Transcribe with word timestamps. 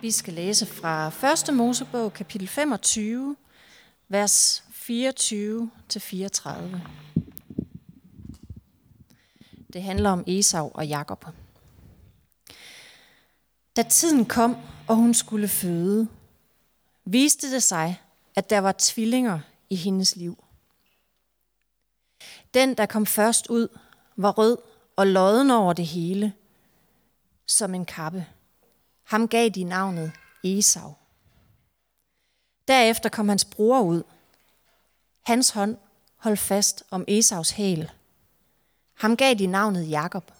Vi 0.00 0.10
skal 0.10 0.34
læse 0.34 0.66
fra 0.66 1.08
1. 1.48 1.54
Mosebog, 1.54 2.12
kapitel 2.12 2.48
25, 2.48 3.36
vers 4.08 4.64
24-34. 4.68 6.50
Det 9.72 9.82
handler 9.82 10.10
om 10.10 10.24
Esau 10.26 10.70
og 10.74 10.86
Jakob. 10.86 11.26
Da 13.76 13.82
tiden 13.82 14.24
kom, 14.24 14.56
og 14.88 14.96
hun 14.96 15.14
skulle 15.14 15.48
føde, 15.48 16.08
viste 17.04 17.54
det 17.54 17.62
sig, 17.62 18.00
at 18.34 18.50
der 18.50 18.58
var 18.58 18.74
tvillinger 18.78 19.40
i 19.70 19.76
hendes 19.76 20.16
liv. 20.16 20.44
Den, 22.54 22.76
der 22.76 22.86
kom 22.86 23.06
først 23.06 23.46
ud, 23.46 23.68
var 24.16 24.30
rød 24.30 24.58
og 24.96 25.06
lodden 25.06 25.50
over 25.50 25.72
det 25.72 25.86
hele, 25.86 26.32
som 27.46 27.74
en 27.74 27.84
kappe. 27.84 28.26
Ham 29.10 29.28
gav 29.28 29.48
de 29.48 29.64
navnet 29.64 30.12
Esau. 30.44 30.94
Derefter 32.68 33.08
kom 33.08 33.28
hans 33.28 33.44
bror 33.44 33.80
ud. 33.80 34.02
Hans 35.22 35.50
hånd 35.50 35.76
holdt 36.16 36.40
fast 36.40 36.84
om 36.90 37.04
Esaus 37.08 37.50
hæl. 37.50 37.90
Ham 38.94 39.16
gav 39.16 39.34
de 39.34 39.46
navnet 39.46 39.90
Jakob. 39.90 40.32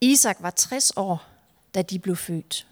Isak 0.00 0.36
var 0.40 0.50
60 0.50 0.92
år, 0.96 1.26
da 1.74 1.82
de 1.82 1.98
blev 1.98 2.16
født. 2.16 2.66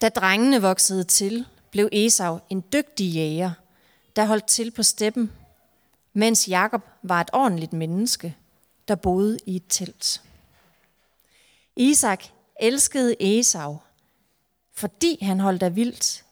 Da 0.00 0.08
drengene 0.08 0.62
voksede 0.62 1.04
til, 1.04 1.46
blev 1.70 1.88
Esau 1.92 2.40
en 2.50 2.64
dygtig 2.72 3.14
jæger, 3.14 3.52
der 4.16 4.24
holdt 4.24 4.46
til 4.46 4.70
på 4.70 4.82
steppen, 4.82 5.32
mens 6.12 6.48
Jakob 6.48 6.82
var 7.02 7.20
et 7.20 7.30
ordentligt 7.32 7.72
menneske, 7.72 8.36
der 8.88 8.94
boede 8.94 9.38
i 9.46 9.56
et 9.56 9.64
telt. 9.68 10.22
Isak 11.76 12.24
elskede 12.60 13.38
Esau, 13.38 13.78
fordi 14.74 15.18
han 15.22 15.40
holdt 15.40 15.62
af 15.62 15.76
vildt, 15.76 16.24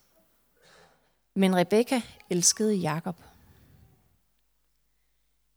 men 1.33 1.55
Rebekka 1.55 2.01
elskede 2.29 2.75
Jakob. 2.75 3.15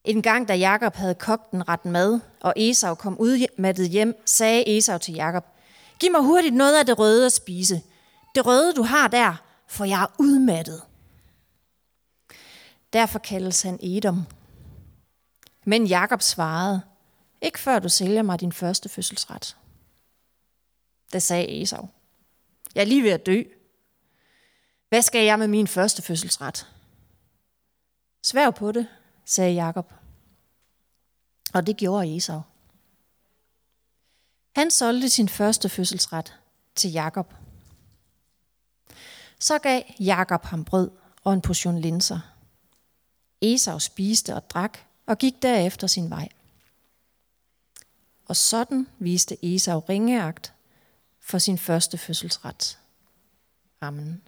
En 0.04 0.22
gang, 0.22 0.48
da 0.48 0.54
Jakob 0.54 0.94
havde 0.94 1.14
kogt 1.14 1.52
en 1.52 1.68
ret 1.68 1.84
mad, 1.84 2.20
og 2.40 2.54
Esau 2.56 2.94
kom 2.94 3.18
udmattet 3.18 3.88
hjem, 3.88 4.22
sagde 4.24 4.76
Esau 4.76 4.98
til 4.98 5.14
Jakob, 5.14 5.44
Giv 6.00 6.12
mig 6.12 6.20
hurtigt 6.20 6.54
noget 6.54 6.78
af 6.78 6.86
det 6.86 6.98
røde 6.98 7.26
at 7.26 7.32
spise. 7.32 7.82
Det 8.34 8.46
røde, 8.46 8.72
du 8.72 8.82
har 8.82 9.08
der, 9.08 9.42
for 9.66 9.84
jeg 9.84 10.02
er 10.02 10.14
udmattet. 10.18 10.82
Derfor 12.92 13.18
kaldes 13.18 13.62
han 13.62 13.78
Edom. 13.82 14.26
Men 15.64 15.86
Jakob 15.86 16.22
svarede, 16.22 16.82
ikke 17.42 17.58
før 17.58 17.78
du 17.78 17.88
sælger 17.88 18.22
mig 18.22 18.40
din 18.40 18.52
første 18.52 18.88
fødselsret. 18.88 19.56
Da 21.12 21.18
sagde 21.18 21.62
Esau, 21.62 21.88
jeg 22.74 22.80
er 22.80 22.86
lige 22.86 23.02
ved 23.02 23.10
at 23.10 23.26
dø. 23.26 23.42
Hvad 24.88 25.02
skal 25.02 25.24
jeg 25.24 25.38
med 25.38 25.48
min 25.48 25.66
første 25.66 26.02
fødselsret? 26.02 26.66
Sværg 28.22 28.54
på 28.54 28.72
det, 28.72 28.88
sagde 29.24 29.54
Jakob. 29.54 29.92
Og 31.54 31.66
det 31.66 31.76
gjorde 31.76 32.16
Esau. 32.16 32.40
Han 34.56 34.70
solgte 34.70 35.08
sin 35.08 35.28
første 35.28 35.68
fødselsret 35.68 36.34
til 36.74 36.92
Jakob. 36.92 37.34
Så 39.38 39.58
gav 39.58 39.82
Jakob 40.00 40.44
ham 40.44 40.64
brød 40.64 40.90
og 41.24 41.32
en 41.32 41.40
portion 41.40 41.78
linser. 41.78 42.20
Esau 43.40 43.78
spiste 43.78 44.34
og 44.34 44.50
drak 44.50 44.78
og 45.06 45.18
gik 45.18 45.42
derefter 45.42 45.86
sin 45.86 46.10
vej. 46.10 46.28
Og 48.26 48.36
sådan 48.36 48.86
viste 48.98 49.54
Esau 49.54 49.78
ringeagt 49.78 50.54
for 51.28 51.38
sin 51.38 51.58
første 51.58 51.98
fødselsret. 51.98 52.78
Amen. 53.80 54.22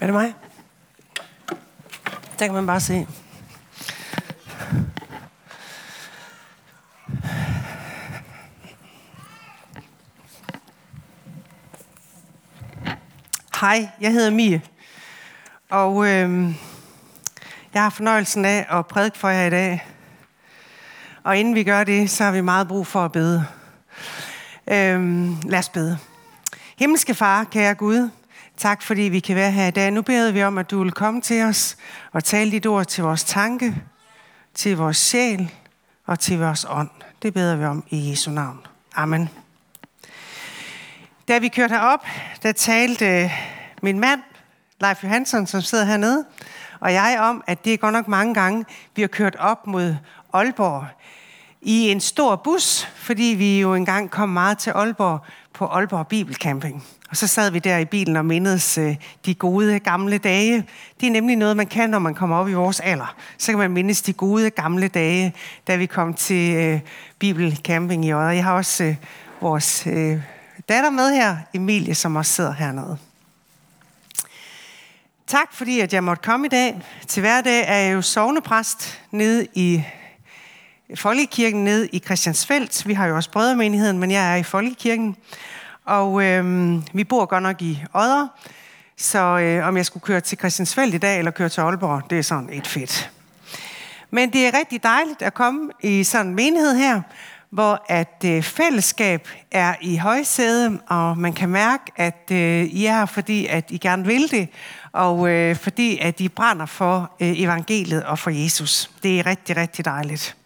Er 0.00 0.06
det 0.06 0.12
mig? 0.14 0.34
Der 2.38 2.46
kan 2.46 2.54
man 2.54 2.66
bare 2.66 2.80
se. 2.80 3.06
Hej, 13.60 13.88
jeg 14.00 14.12
hedder 14.12 14.30
Mie, 14.30 14.62
og 15.70 16.06
øh, 16.08 16.54
jeg 17.74 17.82
har 17.82 17.90
fornøjelsen 17.90 18.44
af 18.44 18.66
at 18.70 18.86
prædike 18.86 19.18
for 19.18 19.28
jer 19.28 19.46
i 19.46 19.50
dag. 19.50 19.86
Og 21.22 21.38
inden 21.38 21.54
vi 21.54 21.64
gør 21.64 21.84
det, 21.84 22.10
så 22.10 22.24
har 22.24 22.32
vi 22.32 22.40
meget 22.40 22.68
brug 22.68 22.86
for 22.86 23.04
at 23.04 23.12
bede. 23.12 23.46
Øh, 24.70 25.28
lad 25.44 25.58
os 25.58 25.68
bede. 25.68 25.98
Himmelske 26.78 27.14
Far, 27.14 27.44
kære 27.44 27.74
Gud, 27.74 28.10
tak 28.56 28.82
fordi 28.82 29.02
vi 29.02 29.20
kan 29.20 29.36
være 29.36 29.50
her 29.50 29.66
i 29.66 29.70
dag. 29.70 29.90
Nu 29.90 30.02
beder 30.02 30.32
vi 30.32 30.42
om, 30.42 30.58
at 30.58 30.70
du 30.70 30.82
vil 30.82 30.92
komme 30.92 31.20
til 31.20 31.42
os 31.42 31.76
og 32.12 32.24
tale 32.24 32.50
dit 32.50 32.66
ord 32.66 32.86
til 32.86 33.04
vores 33.04 33.24
tanke, 33.24 33.82
til 34.54 34.76
vores 34.76 34.96
sjæl 34.96 35.52
og 36.06 36.18
til 36.18 36.38
vores 36.38 36.66
ånd. 36.68 36.90
Det 37.22 37.34
beder 37.34 37.56
vi 37.56 37.64
om 37.64 37.84
i 37.90 38.10
Jesu 38.10 38.30
navn. 38.30 38.66
Amen. 38.94 39.30
Da 41.28 41.38
vi 41.38 41.48
kørte 41.48 41.74
herop, 41.74 42.06
der 42.42 42.52
talte 42.52 43.30
min 43.82 44.00
mand, 44.00 44.20
Leif 44.80 45.04
Johansson, 45.04 45.46
som 45.46 45.60
sidder 45.60 45.84
hernede, 45.84 46.24
og 46.80 46.92
jeg 46.92 47.18
om, 47.20 47.44
at 47.46 47.64
det 47.64 47.72
er 47.72 47.76
godt 47.76 47.92
nok 47.92 48.08
mange 48.08 48.34
gange, 48.34 48.64
vi 48.96 49.02
har 49.02 49.08
kørt 49.08 49.36
op 49.36 49.66
mod 49.66 49.96
Aalborg 50.32 50.86
i 51.62 51.90
en 51.90 52.00
stor 52.00 52.36
bus, 52.36 52.88
fordi 52.96 53.24
vi 53.24 53.60
jo 53.60 53.74
engang 53.74 54.10
kom 54.10 54.28
meget 54.28 54.58
til 54.58 54.70
Aalborg 54.70 55.20
på 55.54 55.66
Aalborg 55.66 56.06
Bibelcamping. 56.06 56.84
Og 57.10 57.16
så 57.16 57.26
sad 57.26 57.50
vi 57.50 57.58
der 57.58 57.78
i 57.78 57.84
bilen 57.84 58.16
og 58.16 58.24
mindedes 58.24 58.78
øh, 58.78 58.96
de 59.26 59.34
gode 59.34 59.78
gamle 59.78 60.18
dage. 60.18 60.66
Det 61.00 61.06
er 61.06 61.10
nemlig 61.10 61.36
noget, 61.36 61.56
man 61.56 61.66
kan, 61.66 61.90
når 61.90 61.98
man 61.98 62.14
kommer 62.14 62.36
op 62.36 62.48
i 62.48 62.52
vores 62.52 62.80
alder. 62.80 63.14
Så 63.38 63.52
kan 63.52 63.58
man 63.58 63.70
mindes 63.70 64.02
de 64.02 64.12
gode 64.12 64.50
gamle 64.50 64.88
dage, 64.88 65.34
da 65.66 65.76
vi 65.76 65.86
kom 65.86 66.14
til 66.14 66.56
øh, 66.56 66.80
Bibelcamping 67.18 68.04
i 68.04 68.12
Odder. 68.12 68.30
Jeg 68.30 68.44
har 68.44 68.52
også 68.52 68.84
øh, 68.84 68.96
vores 69.40 69.86
øh, 69.86 70.20
datter 70.68 70.90
med 70.90 71.14
her, 71.14 71.36
Emilie, 71.54 71.94
som 71.94 72.16
også 72.16 72.32
sidder 72.32 72.52
hernede. 72.52 72.98
Tak 75.26 75.52
fordi, 75.52 75.80
at 75.80 75.92
jeg 75.92 76.04
måtte 76.04 76.22
komme 76.22 76.46
i 76.46 76.48
dag. 76.48 76.82
Til 77.06 77.20
hverdag 77.20 77.64
er 77.66 77.76
jeg 77.76 77.94
jo 77.94 78.02
sovnepræst 78.02 79.00
nede 79.10 79.46
i 79.54 79.84
Folkekirken 80.94 81.64
nede 81.64 81.88
i 81.88 81.98
Christiansfeldt. 81.98 82.86
Vi 82.86 82.94
har 82.94 83.06
jo 83.06 83.16
også 83.16 83.30
brødremenigheden, 83.30 83.98
men 83.98 84.10
jeg 84.10 84.32
er 84.32 84.36
i 84.36 84.42
Folkekirken. 84.42 85.16
Og 85.84 86.22
øhm, 86.22 86.82
vi 86.92 87.04
bor 87.04 87.26
godt 87.26 87.42
nok 87.42 87.62
i 87.62 87.84
Odder, 87.94 88.28
så 88.96 89.18
øh, 89.18 89.68
om 89.68 89.76
jeg 89.76 89.86
skulle 89.86 90.02
køre 90.02 90.20
til 90.20 90.38
Christiansfeldt 90.38 90.94
i 90.94 90.98
dag 90.98 91.18
eller 91.18 91.30
køre 91.30 91.48
til 91.48 91.60
Aalborg, 91.60 92.10
det 92.10 92.18
er 92.18 92.22
sådan 92.22 92.48
et 92.52 92.66
fedt. 92.66 93.10
Men 94.10 94.32
det 94.32 94.46
er 94.46 94.58
rigtig 94.58 94.82
dejligt 94.82 95.22
at 95.22 95.34
komme 95.34 95.70
i 95.82 96.04
sådan 96.04 96.26
en 96.26 96.34
menighed 96.34 96.76
her, 96.76 97.02
hvor 97.50 97.84
at 97.88 98.24
øh, 98.24 98.42
fællesskab 98.42 99.28
er 99.50 99.74
i 99.80 99.96
højsæde, 99.96 100.80
og 100.86 101.18
man 101.18 101.32
kan 101.32 101.48
mærke, 101.48 101.92
at 101.96 102.28
øh, 102.32 102.64
I 102.64 102.86
er 102.86 102.98
her, 102.98 103.06
fordi 103.06 103.46
at 103.46 103.70
I 103.70 103.78
gerne 103.78 104.04
vil 104.04 104.30
det, 104.30 104.48
og 104.92 105.28
øh, 105.28 105.56
fordi 105.56 105.98
at 105.98 106.20
I 106.20 106.28
brænder 106.28 106.66
for 106.66 107.10
øh, 107.20 107.40
evangeliet 107.40 108.04
og 108.04 108.18
for 108.18 108.30
Jesus. 108.30 108.90
Det 109.02 109.18
er 109.18 109.26
rigtig, 109.26 109.56
rigtig 109.56 109.84
dejligt. 109.84 110.36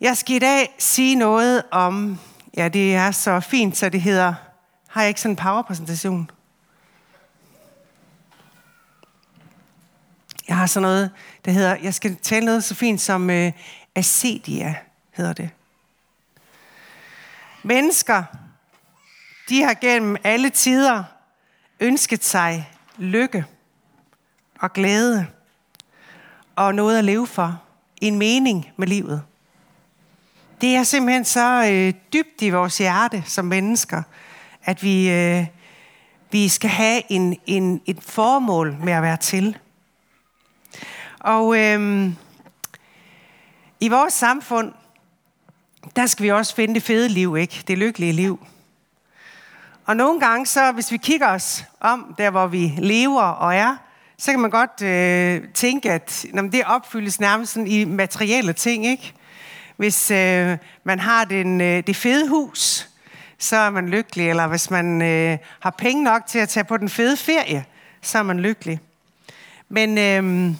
Jeg 0.00 0.16
skal 0.16 0.36
i 0.36 0.38
dag 0.38 0.74
sige 0.78 1.14
noget 1.14 1.62
om, 1.70 2.18
ja 2.56 2.68
det 2.68 2.94
er 2.94 3.10
så 3.10 3.40
fint, 3.40 3.76
så 3.76 3.88
det 3.88 4.00
hedder, 4.00 4.34
har 4.88 5.00
jeg 5.00 5.08
ikke 5.08 5.20
sådan 5.20 5.32
en 5.32 5.36
powerpræsentation? 5.36 6.30
Jeg 10.48 10.56
har 10.56 10.66
sådan 10.66 10.82
noget, 10.82 11.10
der 11.44 11.50
hedder, 11.50 11.76
jeg 11.82 11.94
skal 11.94 12.16
tale 12.16 12.46
noget 12.46 12.64
så 12.64 12.74
fint 12.74 13.00
som 13.00 13.30
øh, 13.30 13.52
acedia, 13.94 14.74
hedder 15.10 15.32
det. 15.32 15.50
Mennesker, 17.62 18.24
de 19.48 19.62
har 19.62 19.74
gennem 19.74 20.16
alle 20.24 20.50
tider 20.50 21.04
ønsket 21.80 22.24
sig 22.24 22.70
lykke 22.96 23.44
og 24.60 24.72
glæde 24.72 25.26
og 26.56 26.74
noget 26.74 26.98
at 26.98 27.04
leve 27.04 27.26
for, 27.26 27.62
en 28.00 28.18
mening 28.18 28.70
med 28.76 28.86
livet. 28.86 29.22
Det 30.60 30.74
er 30.74 30.82
simpelthen 30.82 31.24
så 31.24 31.70
øh, 31.72 31.94
dybt 32.12 32.42
i 32.42 32.50
vores 32.50 32.78
hjerte 32.78 33.22
som 33.26 33.44
mennesker, 33.44 34.02
at 34.64 34.82
vi, 34.82 35.10
øh, 35.10 35.46
vi 36.30 36.48
skal 36.48 36.70
have 36.70 37.02
en, 37.12 37.36
en, 37.46 37.80
et 37.86 38.02
formål 38.02 38.76
med 38.82 38.92
at 38.92 39.02
være 39.02 39.16
til. 39.16 39.58
Og 41.20 41.58
øh, 41.58 42.10
i 43.84 43.88
vores 43.88 44.14
samfund, 44.14 44.72
der 45.96 46.06
skal 46.06 46.22
vi 46.22 46.30
også 46.30 46.54
finde 46.54 46.74
det 46.74 46.82
fede 46.82 47.08
liv, 47.08 47.36
ikke? 47.36 47.64
Det 47.68 47.78
lykkelige 47.78 48.12
liv. 48.12 48.46
Og 49.86 49.96
nogle 49.96 50.20
gange, 50.20 50.46
så 50.46 50.72
hvis 50.72 50.92
vi 50.92 50.96
kigger 50.96 51.28
os 51.28 51.64
om, 51.80 52.14
der 52.18 52.30
hvor 52.30 52.46
vi 52.46 52.72
lever 52.78 53.22
og 53.22 53.54
er, 53.54 53.76
så 54.18 54.30
kan 54.30 54.40
man 54.40 54.50
godt 54.50 54.82
øh, 54.82 55.48
tænke, 55.54 55.90
at 55.90 56.26
når 56.32 56.42
det 56.42 56.64
opfyldes 56.66 57.20
nærmest 57.20 57.52
sådan 57.52 57.66
i 57.66 57.84
materielle 57.84 58.52
ting, 58.52 58.86
ikke? 58.86 59.12
Hvis 59.76 60.10
øh, 60.10 60.58
man 60.84 60.98
har 60.98 61.24
den, 61.24 61.60
øh, 61.60 61.86
det 61.86 61.96
fede 61.96 62.28
hus, 62.28 62.88
så 63.38 63.56
er 63.56 63.70
man 63.70 63.88
lykkelig. 63.88 64.30
Eller 64.30 64.46
hvis 64.46 64.70
man 64.70 65.02
øh, 65.02 65.38
har 65.60 65.70
penge 65.70 66.04
nok 66.04 66.26
til 66.26 66.38
at 66.38 66.48
tage 66.48 66.64
på 66.64 66.76
den 66.76 66.88
fede 66.88 67.16
ferie, 67.16 67.64
så 68.02 68.18
er 68.18 68.22
man 68.22 68.40
lykkelig. 68.40 68.80
Men 69.68 69.98
øh, 69.98 70.54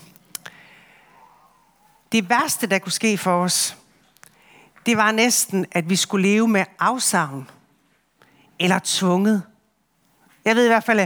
det 2.14 2.28
værste, 2.28 2.66
der 2.66 2.78
kunne 2.78 2.92
ske 2.92 3.18
for 3.18 3.42
os, 3.42 3.76
det 4.86 4.96
var 4.96 5.12
næsten, 5.12 5.66
at 5.72 5.90
vi 5.90 5.96
skulle 5.96 6.28
leve 6.28 6.48
med 6.48 6.64
afsavn. 6.78 7.50
Eller 8.58 8.80
tvunget. 8.84 9.42
Jeg 10.44 10.56
ved 10.56 10.64
i 10.64 10.68
hvert 10.68 10.84
fald, 10.84 10.98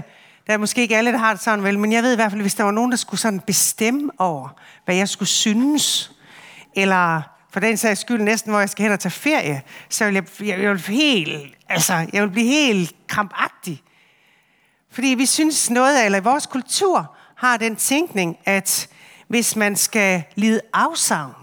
der 0.47 0.53
er 0.53 0.57
måske 0.57 0.81
ikke 0.81 0.97
alle, 0.97 1.13
der 1.13 1.19
har 1.19 1.33
det 1.33 1.43
sådan 1.43 1.65
vel, 1.65 1.79
men 1.79 1.93
jeg 1.93 2.03
ved 2.03 2.13
i 2.13 2.15
hvert 2.15 2.31
fald, 2.31 2.43
hvis 2.43 2.55
der 2.55 2.65
var 2.65 2.71
nogen, 2.71 2.91
der 2.91 2.97
skulle 2.97 3.21
sådan 3.21 3.41
bestemme 3.41 4.11
over, 4.19 4.49
hvad 4.85 4.95
jeg 4.97 5.09
skulle 5.09 5.29
synes, 5.29 6.13
eller 6.77 7.23
for 7.53 7.61
den 7.61 7.77
sags 7.77 8.01
skyld 8.01 8.23
næsten, 8.23 8.53
hvor 8.53 8.61
jeg 8.61 8.69
skal 8.69 8.83
hen 8.83 8.93
og 8.93 9.01
tage 9.01 9.13
ferie, 9.13 9.63
så 9.89 10.05
vil 10.05 10.15
jeg, 10.15 10.25
jeg, 10.41 10.63
jeg 10.63 10.71
vil 10.71 10.81
helt, 10.81 11.57
altså, 11.69 12.07
jeg 12.13 12.23
vil 12.23 12.31
blive 12.31 12.47
helt 12.47 12.95
krampagtig. 13.07 13.83
Fordi 14.91 15.09
vi 15.09 15.27
synes 15.27 15.71
noget 15.71 16.05
eller 16.05 16.21
vores 16.21 16.47
kultur 16.47 17.17
har 17.37 17.57
den 17.57 17.77
tænkning, 17.77 18.39
at 18.45 18.89
hvis 19.29 19.57
man 19.57 19.77
skal 19.77 20.23
lide 20.35 20.61
afsavn, 20.73 21.35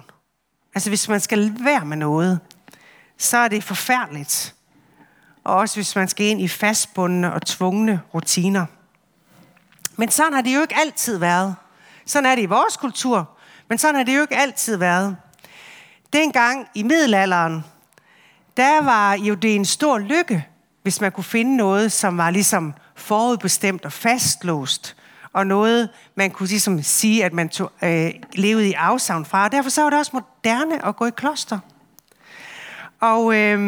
altså 0.75 0.89
hvis 0.89 1.09
man 1.09 1.19
skal 1.19 1.53
være 1.63 1.85
med 1.85 1.97
noget, 1.97 2.39
så 3.17 3.37
er 3.37 3.47
det 3.47 3.63
forfærdeligt. 3.63 4.55
Og 5.43 5.55
også 5.55 5.75
hvis 5.75 5.95
man 5.95 6.07
skal 6.07 6.25
ind 6.25 6.41
i 6.41 6.47
fastbundne 6.47 7.33
og 7.33 7.45
tvungne 7.45 8.01
rutiner. 8.13 8.65
Men 9.95 10.11
sådan 10.11 10.33
har 10.33 10.41
det 10.41 10.55
jo 10.55 10.61
ikke 10.61 10.75
altid 10.77 11.17
været. 11.17 11.55
Sådan 12.05 12.25
er 12.31 12.35
det 12.35 12.41
i 12.41 12.45
vores 12.45 12.77
kultur, 12.77 13.29
men 13.69 13.77
sådan 13.77 13.95
har 13.95 14.03
det 14.03 14.15
jo 14.15 14.21
ikke 14.21 14.37
altid 14.37 14.77
været. 14.77 15.17
Dengang 16.13 16.67
i 16.75 16.83
middelalderen, 16.83 17.65
der 18.57 18.81
var 18.81 19.13
jo 19.13 19.33
det 19.33 19.55
en 19.55 19.65
stor 19.65 19.97
lykke, 19.97 20.47
hvis 20.83 21.01
man 21.01 21.11
kunne 21.11 21.23
finde 21.23 21.57
noget, 21.57 21.91
som 21.91 22.17
var 22.17 22.29
ligesom 22.29 22.73
forudbestemt 22.95 23.85
og 23.85 23.93
fastlåst, 23.93 24.95
og 25.35 25.47
noget, 25.47 25.89
man 26.15 26.31
kunne 26.31 26.49
ligesom 26.49 26.83
sige, 26.83 27.25
at 27.25 27.33
man 27.33 27.49
tog, 27.49 27.71
øh, 27.83 28.11
levede 28.33 28.69
i 28.69 28.73
afsavn 28.73 29.25
fra. 29.25 29.43
Og 29.43 29.51
derfor 29.51 29.69
så 29.69 29.81
var 29.81 29.89
det 29.89 29.99
også 29.99 30.11
moderne 30.13 30.85
at 30.85 30.95
gå 30.95 31.05
i 31.05 31.11
kloster. 31.15 31.59
Og 32.99 33.35
øh, 33.35 33.59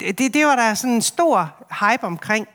det, 0.00 0.34
det 0.34 0.46
var 0.46 0.56
der 0.56 0.74
sådan 0.74 0.94
en 0.94 1.02
stor 1.02 1.54
hype 1.80 2.04
omkring. 2.04 2.48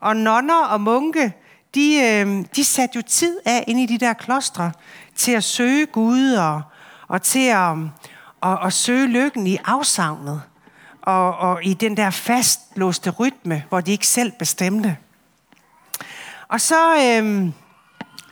Og 0.00 0.16
nonner 0.16 0.64
og 0.64 0.80
munke, 0.80 1.32
de, 1.74 1.96
øh, 1.96 2.44
de 2.56 2.64
satte 2.64 2.96
jo 2.96 3.02
tid 3.06 3.38
af 3.44 3.64
ind 3.66 3.80
i 3.80 3.86
de 3.86 3.98
der 3.98 4.12
klostre 4.12 4.72
til 5.16 5.32
at 5.32 5.44
søge 5.44 5.86
Gud 5.86 6.32
og, 6.32 6.62
og 7.08 7.22
til 7.22 7.48
at, 7.48 7.76
og, 8.40 8.58
og 8.58 8.72
søge 8.72 9.06
lykken 9.06 9.46
i 9.46 9.58
afsavnet 9.64 10.42
og, 11.02 11.38
og 11.38 11.64
i 11.64 11.74
den 11.74 11.96
der 11.96 12.10
fastlåste 12.10 13.10
rytme, 13.10 13.64
hvor 13.68 13.80
de 13.80 13.92
ikke 13.92 14.06
selv 14.06 14.32
bestemte. 14.38 14.96
Og 16.48 16.60
så, 16.60 16.96
øh, 16.96 17.52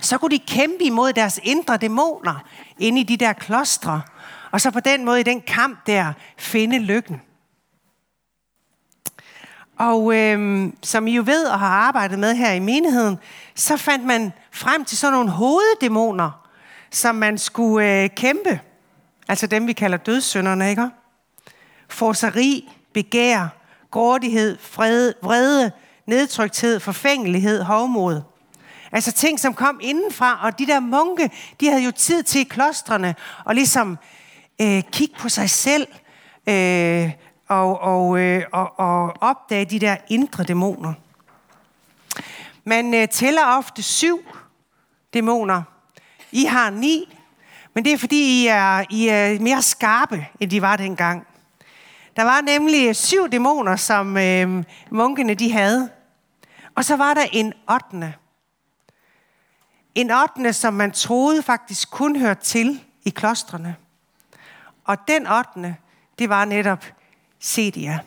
så 0.01 0.19
kunne 0.19 0.31
de 0.31 0.39
kæmpe 0.39 0.85
imod 0.85 1.13
deres 1.13 1.41
indre 1.43 1.77
dæmoner 1.77 2.45
inde 2.79 3.01
i 3.01 3.05
de 3.05 3.17
der 3.17 3.33
klostre, 3.33 4.03
og 4.51 4.61
så 4.61 4.71
på 4.71 4.81
den 4.81 5.05
måde 5.05 5.21
i 5.21 5.23
den 5.23 5.41
kamp 5.41 5.87
der 5.87 6.13
finde 6.39 6.79
lykken. 6.79 7.23
Og 9.79 10.17
øh, 10.17 10.69
som 10.83 11.07
I 11.07 11.17
jo 11.17 11.23
ved 11.27 11.47
og 11.47 11.59
har 11.59 11.69
arbejdet 11.69 12.19
med 12.19 12.35
her 12.35 12.53
i 12.53 12.59
menigheden, 12.59 13.19
så 13.55 13.77
fandt 13.77 14.05
man 14.05 14.33
frem 14.53 14.85
til 14.85 14.99
sådan 14.99 15.13
nogle 15.13 15.31
hoveddæmoner, 15.31 16.49
som 16.91 17.15
man 17.15 17.39
skulle 17.39 18.03
øh, 18.03 18.11
kæmpe. 18.11 18.61
Altså 19.29 19.47
dem, 19.47 19.67
vi 19.67 19.73
kalder 19.73 19.99
dødssynderne, 19.99 20.71
ikke? 20.71 20.91
Forseri, 21.89 22.73
begær, 22.95 23.49
grådighed, 23.91 24.59
fred, 24.61 25.13
vrede, 25.23 25.73
nedtrykthed, 26.07 26.81
forfængelighed, 26.81 27.63
hovmod. 27.63 28.23
Altså 28.93 29.13
ting, 29.13 29.41
som 29.41 29.55
kom 29.55 29.81
indenfra, 29.83 30.41
og 30.43 30.59
de 30.59 30.67
der 30.67 30.81
munke, 30.81 31.31
de 31.61 31.69
havde 31.69 31.85
jo 31.85 31.91
tid 31.91 32.23
til 32.23 32.41
i 32.41 32.45
klostrene 32.45 33.15
og 33.45 33.55
ligesom 33.55 33.99
øh, 34.61 34.83
kigge 34.93 35.15
på 35.19 35.29
sig 35.29 35.51
selv 35.51 35.87
øh, 36.47 37.11
og, 37.49 37.81
og, 37.81 38.19
øh, 38.19 38.43
og, 38.53 38.79
og 38.79 39.15
opdage 39.21 39.65
de 39.65 39.79
der 39.79 39.97
indre 40.09 40.45
dæmoner. 40.45 40.93
Man 42.65 42.95
øh, 42.95 43.09
tæller 43.09 43.45
ofte 43.45 43.83
syv 43.83 44.19
dæmoner. 45.15 45.63
I 46.33 46.45
har 46.45 46.71
ni, 46.71 47.17
men 47.75 47.85
det 47.85 47.93
er 47.93 47.99
fordi, 47.99 48.43
I 48.43 48.47
er, 48.47 48.85
I 48.91 49.09
er 49.09 49.41
mere 49.41 49.63
skarpe, 49.63 50.27
end 50.41 50.51
de 50.51 50.63
var 50.63 50.77
dengang. 50.77 51.27
Der 52.17 52.23
var 52.23 52.41
nemlig 52.41 52.97
syv 52.97 53.29
dæmoner, 53.29 53.77
som 53.77 54.17
øh, 54.17 54.65
munkene 54.91 55.35
de 55.35 55.53
havde. 55.53 55.91
Og 56.77 56.85
så 56.85 56.97
var 56.97 57.15
der 57.15 57.27
en 57.33 57.53
ottende. 57.67 58.15
En 59.95 60.11
ottende, 60.11 60.53
som 60.53 60.75
man 60.75 60.93
troede 60.93 61.43
faktisk 61.43 61.91
kun 61.91 62.17
hørte 62.17 62.45
til 62.45 62.85
i 63.05 63.11
klostrene. 63.11 63.77
Og 64.85 65.09
den 65.09 65.27
ottende, 65.27 65.77
det 66.19 66.29
var 66.29 66.45
netop 66.45 66.85
Sedia. 67.39 68.01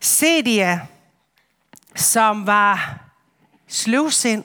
Sedia, 0.00 0.86
som 1.96 2.46
var 2.46 3.00
sløvsind, 3.68 4.44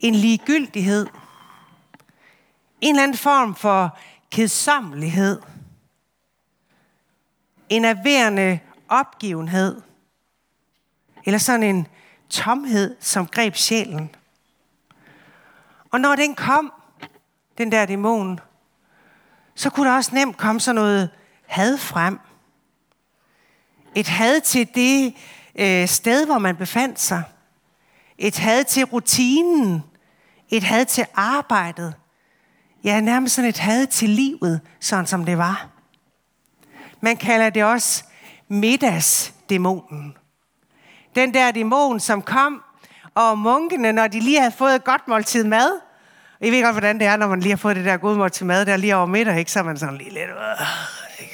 en 0.00 0.14
ligegyldighed, 0.14 1.06
en 2.80 2.94
eller 2.94 3.02
anden 3.02 3.18
form 3.18 3.54
for 3.54 3.98
kedsommelighed, 4.30 5.42
en 7.68 7.84
erværende 7.84 8.60
opgivenhed, 8.88 9.82
eller 11.24 11.38
sådan 11.38 11.62
en 11.62 11.86
tomhed, 12.30 12.96
som 13.00 13.26
greb 13.26 13.54
sjælen. 13.54 14.10
Og 15.92 16.00
når 16.00 16.16
den 16.16 16.34
kom, 16.34 16.72
den 17.58 17.72
der 17.72 17.86
dæmon, 17.86 18.40
så 19.54 19.70
kunne 19.70 19.88
der 19.88 19.96
også 19.96 20.14
nemt 20.14 20.36
komme 20.36 20.60
sådan 20.60 20.74
noget 20.74 21.10
had 21.46 21.78
frem. 21.78 22.20
Et 23.94 24.08
had 24.08 24.40
til 24.40 24.68
det 24.74 25.14
øh, 25.56 25.88
sted, 25.88 26.26
hvor 26.26 26.38
man 26.38 26.56
befandt 26.56 27.00
sig. 27.00 27.22
Et 28.18 28.38
had 28.38 28.64
til 28.64 28.84
rutinen. 28.84 29.82
Et 30.48 30.62
had 30.62 30.84
til 30.84 31.06
arbejdet. 31.14 31.94
Ja, 32.84 33.00
nærmest 33.00 33.34
sådan 33.34 33.48
et 33.48 33.58
had 33.58 33.86
til 33.86 34.10
livet, 34.10 34.60
sådan 34.80 35.06
som 35.06 35.24
det 35.24 35.38
var. 35.38 35.68
Man 37.00 37.16
kalder 37.16 37.50
det 37.50 37.64
også 37.64 38.04
middagsdæmonen. 38.48 40.16
Den 41.14 41.34
der 41.34 41.50
dæmon, 41.50 42.00
som 42.00 42.22
kom, 42.22 42.62
og 43.14 43.38
munkene, 43.38 43.92
når 43.92 44.06
de 44.06 44.20
lige 44.20 44.38
havde 44.38 44.54
fået 44.58 44.74
et 44.74 44.84
godt 44.84 45.08
måltid 45.08 45.44
mad, 45.44 45.80
jeg 46.40 46.52
ved 46.52 46.62
godt, 46.62 46.74
hvordan 46.74 46.98
det 46.98 47.06
er, 47.06 47.16
når 47.16 47.28
man 47.28 47.40
lige 47.40 47.52
har 47.52 47.56
fået 47.56 47.76
det 47.76 47.84
der 47.84 47.96
gode 47.96 48.16
måltid 48.16 48.46
mad, 48.46 48.66
der 48.66 48.76
lige 48.76 48.96
over 48.96 49.06
middag, 49.06 49.38
ikke? 49.38 49.52
så 49.52 49.58
er 49.58 49.62
man 49.62 49.76
sådan 49.76 49.96
lige 49.96 50.10
lidt... 50.10 50.24
Øh, 50.24 50.60
øh 50.60 50.66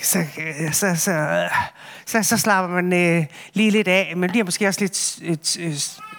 så, 0.03 0.25
så, 0.73 0.97
så, 0.97 1.49
så, 2.07 2.23
så 2.23 2.37
slapper 2.37 2.75
man 2.75 2.93
øh, 2.93 3.27
lige 3.53 3.71
lidt 3.71 3.89
af. 3.89 4.13
Man 4.17 4.31
bliver 4.31 4.45
måske 4.45 4.69
også 4.69 4.81
lidt 4.81 5.19
øh, 5.23 5.67
øh, 5.67 5.75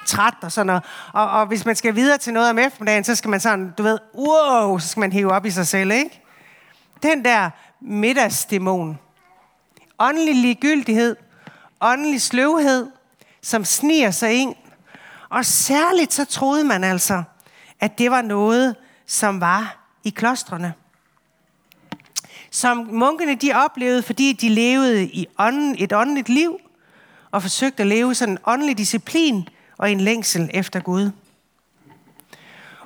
træt 0.05 0.33
og 0.41 0.51
sådan 0.51 0.67
noget. 0.67 0.83
Og, 1.13 1.29
og 1.29 1.45
hvis 1.45 1.65
man 1.65 1.75
skal 1.75 1.95
videre 1.95 2.17
til 2.17 2.33
noget 2.33 2.49
om 2.49 2.59
eftermiddagen, 2.59 3.03
så 3.03 3.15
skal 3.15 3.29
man 3.29 3.39
sådan, 3.39 3.73
du 3.77 3.83
ved, 3.83 3.99
wow, 4.15 4.77
så 4.77 4.87
skal 4.87 4.99
man 4.99 5.11
hive 5.11 5.31
op 5.31 5.45
i 5.45 5.51
sig 5.51 5.67
selv, 5.67 5.91
ikke? 5.91 6.21
Den 7.03 7.25
der 7.25 7.49
middagsdæmon. 7.81 8.99
Åndelig 9.99 10.35
ligegyldighed, 10.35 11.15
åndelig 11.81 12.21
sløvhed, 12.21 12.87
som 13.41 13.65
sniger 13.65 14.11
sig 14.11 14.33
ind. 14.33 14.55
Og 15.29 15.45
særligt 15.45 16.13
så 16.13 16.25
troede 16.25 16.63
man 16.63 16.83
altså, 16.83 17.23
at 17.79 17.97
det 17.97 18.11
var 18.11 18.21
noget, 18.21 18.75
som 19.05 19.41
var 19.41 19.87
i 20.03 20.09
klostrene. 20.09 20.73
Som 22.51 22.77
munkene 22.91 23.35
de 23.35 23.53
oplevede, 23.53 24.03
fordi 24.03 24.33
de 24.33 24.49
levede 24.49 25.05
i 25.05 25.27
ånden, 25.39 25.75
et 25.79 25.93
åndeligt 25.93 26.29
liv, 26.29 26.57
og 27.31 27.41
forsøgte 27.41 27.83
at 27.83 27.87
leve 27.87 28.15
sådan 28.15 28.33
en 28.33 28.37
åndelig 28.45 28.77
disciplin 28.77 29.47
og 29.77 29.91
en 29.91 29.99
længsel 29.99 30.49
efter 30.53 30.79
Gud. 30.79 31.11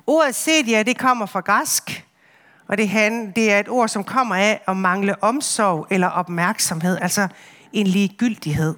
Ordet 0.08 0.36
sedia, 0.36 0.84
det 0.84 0.98
kommer 0.98 1.26
fra 1.26 1.40
græsk, 1.40 2.06
og 2.68 2.78
det, 2.78 2.90
han, 2.90 3.32
det 3.32 3.52
er 3.52 3.60
et 3.60 3.70
ord, 3.70 3.88
som 3.88 4.04
kommer 4.04 4.36
af 4.36 4.62
at 4.68 4.78
mangle 4.78 5.24
omsorg 5.24 5.88
eller 5.90 6.08
opmærksomhed, 6.08 6.98
altså 7.02 7.28
en 7.74 7.88
ligegyldighed. 7.88 8.76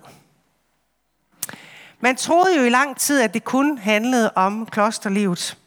Man 2.00 2.16
troede 2.16 2.58
jo 2.58 2.64
i 2.64 2.70
lang 2.70 2.98
tid, 2.98 3.22
at 3.22 3.34
det 3.34 3.44
kun 3.44 3.78
handlede 3.78 4.32
om 4.36 4.66
klosterlivet. 4.66 5.58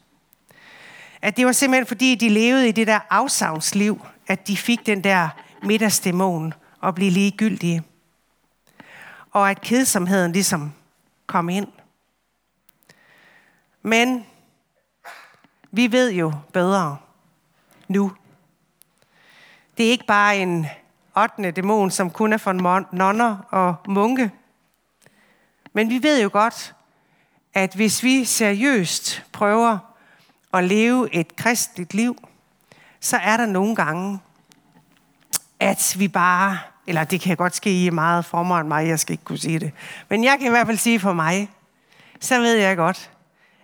At 1.21 1.37
det 1.37 1.45
var 1.45 1.51
simpelthen 1.51 1.85
fordi, 1.85 2.15
de 2.15 2.29
levede 2.29 2.69
i 2.69 2.71
det 2.71 2.87
der 2.87 2.99
afsavnsliv, 3.09 4.05
at 4.27 4.47
de 4.47 4.57
fik 4.57 4.85
den 4.85 5.03
der 5.03 5.29
middagsdæmon 5.63 6.53
og 6.79 6.95
blev 6.95 7.11
ligegyldige. 7.11 7.83
og 9.31 9.49
at 9.49 9.61
kedsomheden 9.61 10.31
ligesom 10.31 10.73
kom 11.27 11.49
ind. 11.49 11.67
Men 13.81 14.25
vi 15.71 15.91
ved 15.91 16.11
jo 16.11 16.33
bedre 16.53 16.97
nu. 17.87 18.11
Det 19.77 19.85
er 19.85 19.89
ikke 19.89 20.05
bare 20.05 20.37
en 20.37 20.65
8. 21.17 21.51
dæmon, 21.51 21.91
som 21.91 22.09
kun 22.09 22.33
er 22.33 22.37
for 22.37 22.51
nonner 22.95 23.37
og 23.49 23.75
munke. 23.87 24.31
Men 25.73 25.89
vi 25.89 26.03
ved 26.03 26.21
jo 26.21 26.29
godt, 26.33 26.75
at 27.53 27.73
hvis 27.73 28.03
vi 28.03 28.25
seriøst 28.25 29.23
prøver 29.31 29.77
at 30.53 30.63
leve 30.63 31.13
et 31.13 31.35
kristligt 31.35 31.93
liv, 31.93 32.27
så 32.99 33.17
er 33.17 33.37
der 33.37 33.45
nogle 33.45 33.75
gange, 33.75 34.19
at 35.59 35.95
vi 35.97 36.07
bare, 36.07 36.59
eller 36.87 37.03
det 37.03 37.21
kan 37.21 37.37
godt 37.37 37.55
ske 37.55 37.85
i 37.85 37.89
meget 37.89 38.25
for 38.25 38.59
end 38.59 38.67
mig, 38.67 38.87
jeg 38.87 38.99
skal 38.99 39.13
ikke 39.13 39.23
kunne 39.23 39.37
sige 39.37 39.59
det, 39.59 39.71
men 40.09 40.23
jeg 40.23 40.37
kan 40.39 40.47
i 40.47 40.49
hvert 40.49 40.67
fald 40.67 40.77
sige 40.77 40.99
for 40.99 41.13
mig, 41.13 41.49
så 42.19 42.39
ved 42.39 42.55
jeg 42.55 42.77
godt, 42.77 43.11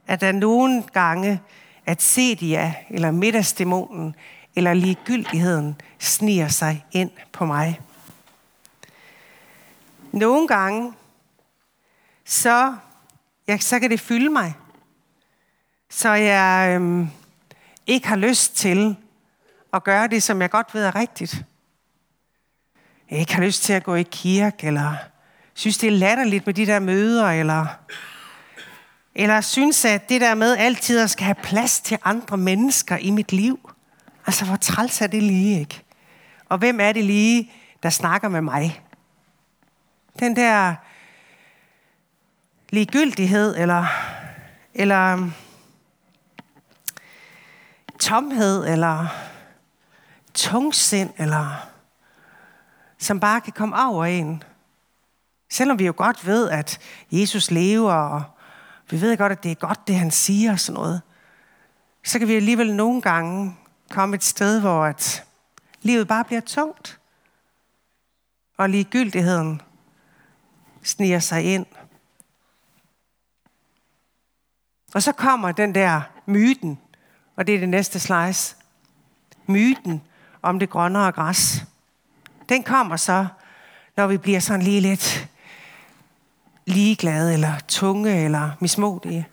at 0.08 0.22
der 0.22 0.32
nogle 0.32 0.84
gange, 0.94 1.42
at 1.86 2.02
Sedia, 2.02 2.74
eller 2.90 3.12
middagsdæmonen, 3.12 4.16
eller 4.56 4.74
ligegyldigheden 4.74 5.82
sniger 6.00 6.48
sig 6.48 6.86
ind 6.92 7.12
på 7.32 7.46
mig. 7.46 7.80
Nogle 10.12 10.48
gange, 10.48 10.94
så, 12.28 12.76
ja, 13.48 13.58
så 13.58 13.80
kan 13.80 13.90
det 13.90 14.00
fylde 14.00 14.30
mig, 14.30 14.54
så 15.90 16.10
jeg 16.10 16.76
øhm, 16.76 17.10
ikke 17.86 18.08
har 18.08 18.16
lyst 18.16 18.56
til 18.56 18.96
at 19.74 19.84
gøre 19.84 20.08
det, 20.08 20.24
som 20.24 20.42
jeg 20.42 20.50
godt 20.50 20.74
ved 20.74 20.84
er 20.84 20.96
rigtigt. 20.96 21.46
Jeg 23.12 23.20
ikke 23.20 23.36
har 23.36 23.44
lyst 23.44 23.64
til 23.64 23.74
at 23.74 23.84
gå 23.84 23.96
i 23.96 24.04
kirke, 24.12 24.68
eller 24.68 24.96
synes, 25.54 25.78
det 25.78 25.88
er 25.88 25.92
latterligt 25.92 26.46
med 26.46 26.54
de 26.54 26.66
der 26.66 26.80
møder, 26.80 27.28
eller, 27.28 27.66
eller 29.16 29.42
synes, 29.42 29.86
at 29.86 30.10
det 30.10 30.22
der 30.22 30.36
med 30.36 30.58
altid 30.58 31.00
at 31.00 31.10
skal 31.10 31.26
have 31.26 31.36
plads 31.44 31.80
til 31.80 31.98
andre 32.04 32.38
mennesker 32.38 32.98
i 32.98 33.12
mit 33.12 33.32
liv. 33.32 33.70
Altså, 34.26 34.46
hvor 34.46 34.56
træls 34.56 35.02
er 35.02 35.08
det 35.08 35.24
lige, 35.24 35.60
ikke? 35.60 35.84
Og 36.50 36.58
hvem 36.58 36.80
er 36.80 36.92
det 36.92 37.04
lige, 37.04 37.52
der 37.84 37.90
snakker 37.90 38.30
med 38.30 38.42
mig? 38.42 38.82
Den 40.20 40.36
der 40.36 40.76
ligegyldighed, 42.70 43.56
eller, 43.58 43.86
eller 44.74 45.30
tomhed, 48.00 48.68
eller 48.68 49.08
tungsind, 50.34 51.14
eller 51.18 51.70
som 52.98 53.20
bare 53.20 53.42
kan 53.42 53.54
komme 53.54 53.76
over 53.88 54.06
en. 54.06 54.44
Selvom 55.50 55.80
vi 55.80 55.86
jo 55.86 55.94
godt 55.98 56.26
ved, 56.26 56.50
at 56.50 56.80
Jesus 57.12 57.52
lever, 57.52 57.94
og 57.94 58.24
vi 58.90 59.02
ved 59.02 59.18
godt, 59.18 59.32
at 59.32 59.44
det 59.44 59.52
er 59.52 59.56
godt, 59.56 59.88
det 59.88 59.96
han 59.96 60.12
siger 60.12 60.52
og 60.52 60.60
sådan 60.60 60.74
noget, 60.80 61.02
så 62.04 62.20
kan 62.20 62.28
vi 62.28 62.36
alligevel 62.36 62.76
nogle 62.76 63.02
gange 63.02 63.58
komme 63.90 64.16
et 64.16 64.24
sted, 64.24 64.60
hvor 64.60 64.86
at 64.86 65.24
livet 65.82 66.08
bare 66.08 66.24
bliver 66.24 66.42
tungt, 66.42 67.00
og 68.58 68.70
ligegyldigheden 68.70 69.62
sniger 70.84 71.20
sig 71.20 71.54
ind. 71.54 71.66
Og 74.98 75.04
så 75.04 75.12
kommer 75.12 75.51
den 75.51 75.75
der 75.75 76.01
myten, 76.25 76.80
og 77.36 77.48
det 77.48 77.56
er 77.56 77.60
det 77.60 77.70
næste 77.70 78.00
slice. 78.00 78.56
Myten 79.48 80.01
om 80.42 80.60
det 80.60 80.70
grønnere 80.70 81.12
græs. 81.12 81.63
Den 82.50 82.63
kommer 82.63 82.96
så, 82.98 83.27
når 83.98 84.08
vi 84.08 84.18
bliver 84.18 84.39
sådan 84.39 84.62
lige 84.62 84.82
lidt 84.82 85.30
ligeglade, 86.66 87.34
eller 87.34 87.54
tunge, 87.68 88.24
eller 88.24 88.51
mismodige. 88.60 89.27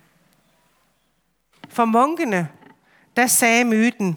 For 1.69 1.85
munkene, 1.85 2.49
der 3.17 3.27
sagde 3.27 3.65
myten, 3.65 4.17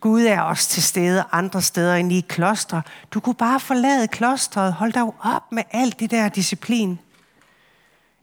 Gud 0.00 0.22
er 0.22 0.40
også 0.40 0.68
til 0.68 0.82
stede 0.82 1.24
andre 1.32 1.62
steder 1.62 1.94
end 1.94 2.12
i 2.12 2.20
klostre. 2.20 2.82
Du 3.10 3.20
kunne 3.20 3.34
bare 3.34 3.60
forlade 3.60 4.08
klostret. 4.08 4.72
Hold 4.72 4.92
dig 4.92 5.02
op 5.24 5.52
med 5.52 5.62
alt 5.70 6.00
det 6.00 6.10
der 6.10 6.28
disciplin. 6.28 6.98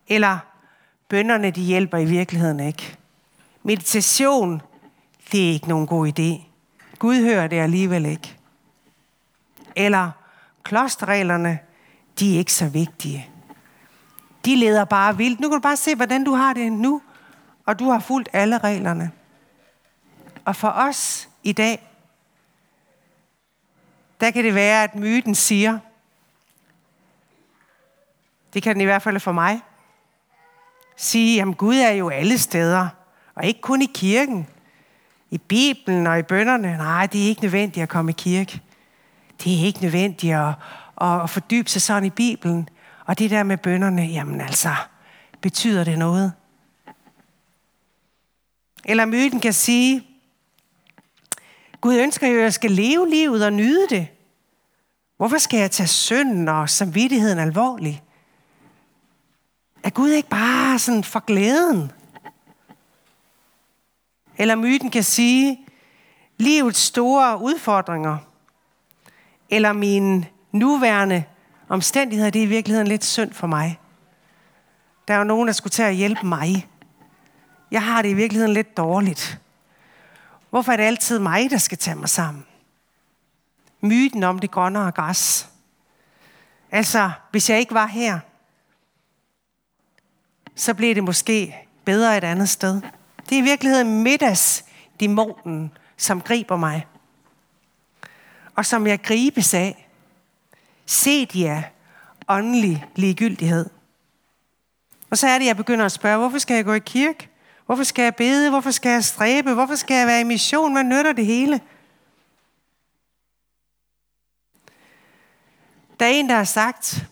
Eller 0.08 0.40
bønderne, 1.10 1.52
de 1.52 1.62
hjælper 1.62 1.98
i 1.98 2.06
virkeligheden 2.06 2.60
ikke. 2.60 2.98
Meditation, 3.64 4.62
det 5.32 5.48
er 5.48 5.52
ikke 5.52 5.70
nogen 5.70 5.88
god 5.88 6.08
idé. 6.08 6.48
Gud 7.00 7.22
hører 7.22 7.48
det 7.48 7.60
alligevel 7.60 8.06
ikke. 8.06 8.38
Eller 9.76 10.12
klosterreglerne, 10.64 11.60
de 12.20 12.34
er 12.34 12.38
ikke 12.40 12.54
så 12.54 12.70
vigtige. 12.70 13.30
De 14.46 14.56
leder 14.56 14.86
bare 14.86 15.18
vildt. 15.18 15.40
Nu 15.40 15.50
kan 15.50 15.56
du 15.56 15.62
bare 15.62 15.78
se, 15.78 15.96
hvordan 15.96 16.24
du 16.24 16.34
har 16.34 16.54
det 16.54 16.72
nu, 16.72 17.02
og 17.66 17.80
du 17.80 17.90
har 17.90 18.00
fulgt 18.00 18.30
alle 18.34 18.58
reglerne. 18.58 19.12
Og 20.46 20.56
for 20.56 20.70
os 20.70 21.30
i 21.44 21.52
dag, 21.52 21.90
der 24.20 24.32
kan 24.32 24.44
det 24.44 24.56
være, 24.56 24.84
at 24.84 24.96
myten 24.96 25.36
siger, 25.36 25.80
det 28.54 28.64
kan 28.64 28.76
den 28.76 28.82
i 28.82 28.86
hvert 28.86 29.02
fald 29.02 29.20
for 29.20 29.32
mig, 29.32 29.62
sige, 30.98 31.42
at 31.42 31.58
Gud 31.58 31.76
er 31.76 31.92
jo 31.92 32.10
alle 32.10 32.38
steder, 32.38 32.88
og 33.36 33.46
ikke 33.46 33.62
kun 33.62 33.82
i 33.82 33.90
kirken. 33.94 34.48
I 35.32 35.38
Bibelen 35.38 36.08
og 36.08 36.20
i 36.20 36.22
bønderne, 36.22 36.78
nej, 36.78 37.06
det 37.06 37.24
er 37.24 37.28
ikke 37.28 37.42
nødvendigt 37.42 37.84
at 37.84 37.90
komme 37.90 38.12
i 38.12 38.16
kirke. 38.18 38.62
Det 39.44 39.60
er 39.60 39.66
ikke 39.66 39.82
nødvendigt 39.82 40.36
at, 40.36 40.54
at 41.02 41.30
fordybe 41.30 41.70
sig 41.70 41.82
sådan 41.82 42.06
i 42.06 42.10
Bibelen. 42.10 42.70
Og 43.06 43.20
det 43.20 43.30
der 43.30 43.44
med 43.44 43.58
bønderne, 43.58 44.02
jamen 44.02 44.42
altså, 44.42 44.76
betyder 45.42 45.84
det 45.84 46.00
noget? 46.00 46.34
Eller 48.86 49.06
myten 49.06 49.40
kan 49.40 49.54
sige, 49.54 50.08
Gud 51.82 51.96
ønsker 51.96 52.28
jo, 52.28 52.38
at 52.38 52.44
jeg 52.44 52.54
skal 52.54 52.72
leve 52.72 53.10
livet 53.10 53.46
og 53.46 53.54
nyde 53.54 53.88
det. 53.90 54.08
Hvorfor 55.18 55.38
skal 55.38 55.60
jeg 55.60 55.72
tage 55.72 55.88
synden 55.88 56.48
og 56.48 56.70
samvittigheden 56.70 57.40
alvorligt? 57.40 58.04
Er 59.84 59.90
Gud 59.90 60.10
ikke 60.10 60.30
bare 60.30 60.80
sådan 60.80 61.04
for 61.04 61.20
glæden? 61.20 61.92
Eller 64.38 64.56
myten 64.56 64.92
kan 64.92 65.04
sige, 65.04 65.60
livets 66.38 66.80
store 66.80 67.42
udfordringer, 67.42 68.18
eller 69.50 69.74
mine 69.74 70.26
nuværende 70.52 71.24
omstændigheder, 71.70 72.30
det 72.30 72.40
er 72.40 72.44
i 72.44 72.50
virkeligheden 72.50 72.88
lidt 72.88 73.06
synd 73.06 73.34
for 73.34 73.48
mig. 73.48 73.80
Der 75.08 75.14
er 75.14 75.18
jo 75.18 75.24
nogen, 75.24 75.48
der 75.48 75.54
skulle 75.54 75.72
til 75.72 75.84
at 75.84 75.96
hjælpe 75.96 76.26
mig. 76.26 76.68
Jeg 77.72 77.84
har 77.84 78.02
det 78.02 78.10
i 78.10 78.14
virkeligheden 78.14 78.54
lidt 78.54 78.78
dårligt. 78.78 79.40
Hvorfor 80.50 80.72
er 80.72 80.78
det 80.78 80.84
altid 80.84 81.20
mig, 81.20 81.50
der 81.50 81.58
skal 81.58 81.78
tage 81.78 81.96
mig 81.96 82.10
sammen? 82.10 82.46
Myten 83.82 84.24
om 84.24 84.40
det 84.40 84.52
grønnere 84.52 84.92
græs. 84.92 85.50
Altså, 86.72 87.12
hvis 87.32 87.50
jeg 87.50 87.60
ikke 87.60 87.74
var 87.74 87.86
her, 87.86 88.20
så 90.56 90.74
bliver 90.74 90.94
det 90.94 91.04
måske 91.04 91.56
bedre 91.86 92.18
et 92.18 92.24
andet 92.24 92.50
sted. 92.50 92.82
Det 93.30 93.38
er 93.38 93.42
i 93.42 93.46
virkeligheden 93.46 94.04
middagsdæmonen, 94.04 95.72
som 95.98 96.22
griber 96.22 96.56
mig. 96.56 96.88
Og 98.56 98.66
som 98.66 98.88
jeg 98.88 99.02
gribes 99.02 99.54
af. 99.54 99.90
Se 100.86 101.28
jer 101.36 101.62
åndelig 102.28 102.86
ligegyldighed. 102.96 103.70
Og 105.10 105.18
så 105.18 105.28
er 105.28 105.40
det, 105.40 105.46
jeg 105.46 105.58
begynder 105.58 105.86
at 105.86 105.92
spørge, 105.92 106.18
hvorfor 106.18 106.38
skal 106.38 106.56
jeg 106.56 106.66
gå 106.66 106.74
i 106.74 106.80
kirke? 106.80 107.30
Hvorfor 107.66 107.84
skal 107.84 108.04
jeg 108.04 108.16
bede? 108.16 108.50
Hvorfor 108.50 108.72
skal 108.72 108.90
jeg 108.90 109.04
stræbe? 109.04 109.54
Hvorfor 109.54 109.76
skal 109.76 109.96
jeg 109.96 110.08
være 110.08 110.22
i 110.22 110.24
mission? 110.24 110.74
Hvad 110.74 110.84
nytter 110.84 111.14
det 111.14 111.26
hele? 111.26 111.62
Der 116.00 116.06
er 116.06 116.10
en, 116.10 116.30
der 116.30 116.36
har 116.36 116.44
sagt, 116.44 117.08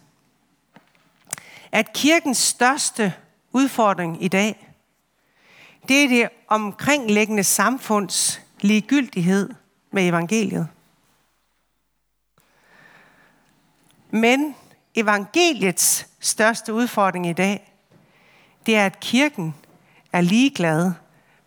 at 1.72 1.94
kirkens 1.94 2.38
største 2.38 3.14
udfordring 3.54 4.24
i 4.24 4.28
dag, 4.28 4.68
det 5.88 6.04
er 6.04 6.08
det 6.08 6.30
omkringliggende 6.48 7.44
samfunds 7.44 8.42
ligegyldighed 8.62 9.50
med 9.92 10.08
evangeliet. 10.08 10.68
Men 14.10 14.56
evangeliets 14.96 16.08
største 16.20 16.74
udfordring 16.74 17.28
i 17.28 17.34
dag, 17.34 17.74
det 18.66 18.76
er, 18.76 18.86
at 18.86 19.00
kirken 19.00 19.56
er 20.14 20.22
ligeglad 20.22 20.92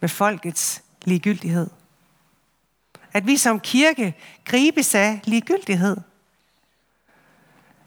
med 0.01 0.09
folkets 0.09 0.83
ligegyldighed. 1.05 1.71
At 3.13 3.27
vi 3.27 3.37
som 3.37 3.61
kirke 3.61 4.15
gribes 4.45 4.95
af 4.95 5.21
ligegyldighed. 5.25 5.97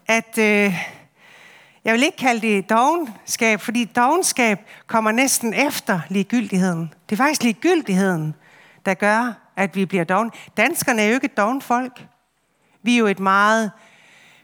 At 0.07 0.37
øh, 0.37 0.96
jeg 1.87 1.93
vil 1.93 2.03
ikke 2.03 2.17
kalde 2.17 2.41
det 2.41 2.69
dogenskab, 2.69 3.61
fordi 3.61 3.85
dogenskab 3.85 4.59
kommer 4.87 5.11
næsten 5.11 5.53
efter 5.53 5.99
ligegyldigheden. 6.09 6.93
Det 7.09 7.15
er 7.15 7.17
faktisk 7.17 7.43
ligegyldigheden, 7.43 8.35
der 8.85 8.93
gør, 8.93 9.33
at 9.55 9.75
vi 9.75 9.85
bliver 9.85 10.03
dogen. 10.03 10.31
Danskerne 10.57 11.01
er 11.01 11.07
jo 11.07 11.13
ikke 11.13 11.25
et 11.25 11.37
dogen 11.37 11.61
folk. 11.61 12.05
Vi 12.83 12.93
er 12.93 12.97
jo 12.97 13.07
et 13.07 13.19
meget 13.19 13.71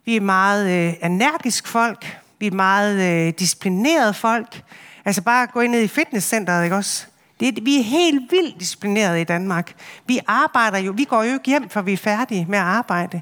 Vi 0.05 0.15
er 0.15 0.21
meget 0.21 0.87
øh, 0.87 0.93
energisk 1.03 1.67
folk. 1.67 2.17
Vi 2.39 2.47
er 2.47 2.51
meget 2.51 3.27
øh, 3.27 3.33
disciplineret 3.39 4.15
folk. 4.15 4.63
Altså 5.05 5.21
bare 5.21 5.47
gå 5.47 5.59
ind 5.59 5.71
ned 5.71 5.81
i 5.81 5.87
fitnesscenteret, 5.87 6.63
ikke 6.63 6.75
også? 6.75 7.05
Det, 7.39 7.65
vi 7.65 7.79
er 7.79 7.83
helt 7.83 8.31
vildt 8.31 8.59
disciplineret 8.59 9.21
i 9.21 9.23
Danmark. 9.23 9.73
Vi 10.05 10.19
arbejder 10.27 10.77
jo, 10.77 10.93
vi 10.97 11.03
går 11.03 11.23
jo 11.23 11.33
ikke 11.33 11.45
hjem, 11.45 11.69
for 11.69 11.81
vi 11.81 11.93
er 11.93 11.97
færdige 11.97 12.45
med 12.49 12.57
at 12.57 12.65
arbejde. 12.65 13.21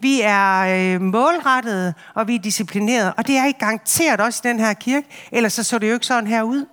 Vi 0.00 0.20
er 0.20 0.60
øh, 0.60 1.00
målrettede, 1.00 1.94
og 2.14 2.28
vi 2.28 2.34
er 2.34 2.38
disciplinerede. 2.38 3.14
Og 3.14 3.26
det 3.26 3.36
er 3.36 3.46
ikke 3.46 3.60
garanteret 3.60 4.20
også 4.20 4.40
i 4.44 4.48
den 4.48 4.58
her 4.58 4.72
kirke, 4.72 5.08
ellers 5.32 5.52
så 5.52 5.62
så 5.62 5.78
det 5.78 5.88
jo 5.88 5.94
ikke 5.94 6.06
sådan 6.06 6.26
her 6.26 6.42
ud. 6.42 6.66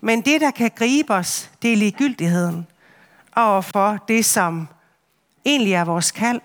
Men 0.00 0.20
det, 0.20 0.40
der 0.40 0.50
kan 0.50 0.70
gribe 0.76 1.14
os, 1.14 1.50
det 1.62 1.72
er 1.72 1.76
ligegyldigheden 1.76 2.66
overfor 3.36 4.04
det, 4.08 4.24
som 4.24 4.68
egentlig 5.44 5.72
er 5.72 5.84
vores 5.84 6.10
kald, 6.10 6.40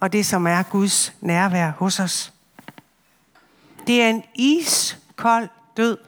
og 0.00 0.12
det, 0.12 0.26
som 0.26 0.46
er 0.46 0.62
Guds 0.62 1.12
nærvær 1.20 1.70
hos 1.70 2.00
os. 2.00 2.32
Det 3.86 4.02
er 4.02 4.08
en 4.08 4.22
iskold 4.34 5.48
død, 5.76 5.98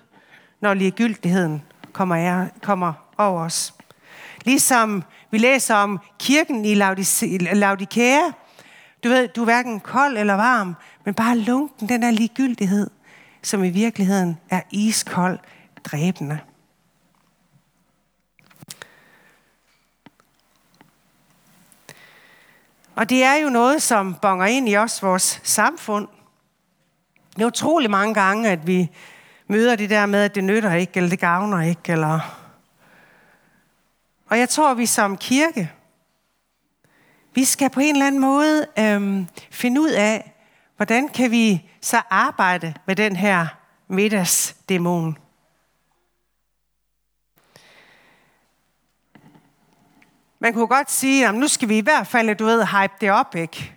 når 0.61 0.75
ligegyldigheden 0.75 1.63
kommer, 1.93 2.17
er, 2.17 2.49
kommer 2.63 2.93
over 3.19 3.43
os. 3.45 3.75
Ligesom 4.45 5.05
vi 5.31 5.39
læser 5.39 5.75
om 5.75 6.01
kirken 6.19 6.65
i 6.65 6.75
Laodikea. 7.55 8.21
Du 9.05 9.09
ved, 9.09 9.29
du 9.29 9.41
er 9.41 9.45
hverken 9.45 9.81
kold 9.81 10.19
eller 10.19 10.35
varm, 10.35 10.75
men 11.05 11.15
bare 11.15 11.39
lunken, 11.39 11.89
den 11.89 12.03
der 12.03 12.11
ligegyldighed, 12.11 12.91
som 13.43 13.65
i 13.65 13.71
virkeligheden 13.71 14.39
er 14.51 14.61
iskold, 14.71 15.39
dræbende. 15.85 16.39
Og 22.95 23.11
det 23.11 23.25
er 23.25 23.35
jo 23.35 23.49
noget, 23.49 23.83
som 23.83 24.15
bonger 24.23 24.47
ind 24.47 24.69
i 24.69 24.77
os, 24.77 25.03
vores 25.03 25.41
samfund. 25.45 26.09
Det 27.37 27.43
er 27.43 27.47
utrolig 27.47 27.91
mange 27.91 28.15
gange, 28.15 28.49
at 28.51 28.67
vi 28.67 28.91
møder 29.49 29.77
det 29.77 29.91
der 29.91 30.07
med, 30.07 30.23
at 30.23 30.35
det 30.35 30.45
nytter 30.45 30.73
ikke, 30.73 30.93
eller 30.97 31.11
det 31.11 31.19
gavner 31.19 31.61
ikke, 31.61 31.93
eller... 31.93 32.48
Og 34.29 34.39
jeg 34.39 34.49
tror, 34.49 34.75
vi 34.75 34.87
som 34.87 35.17
kirke, 35.17 35.73
vi 37.35 37.45
skal 37.45 37.71
på 37.71 37.81
en 37.81 37.95
eller 37.95 38.07
anden 38.07 38.21
måde 38.21 38.67
øhm, 38.79 39.27
finde 39.51 39.81
ud 39.81 39.91
af, 39.91 40.33
hvordan 40.77 41.09
kan 41.09 41.31
vi 41.31 41.71
så 41.81 42.03
arbejde 42.11 42.75
med 42.87 42.97
den 42.97 43.17
her 43.17 43.47
middagsdæmon. 43.89 45.19
Man 50.41 50.53
kunne 50.53 50.67
godt 50.67 50.91
sige, 50.91 51.29
at 51.29 51.35
nu 51.35 51.49
skal 51.49 51.69
vi 51.69 51.79
i 51.79 51.81
hvert 51.81 52.07
fald, 52.07 52.35
du 52.35 52.45
ved, 52.45 52.65
hype 52.65 52.95
det 53.01 53.11
op, 53.11 53.35
ikke? 53.35 53.73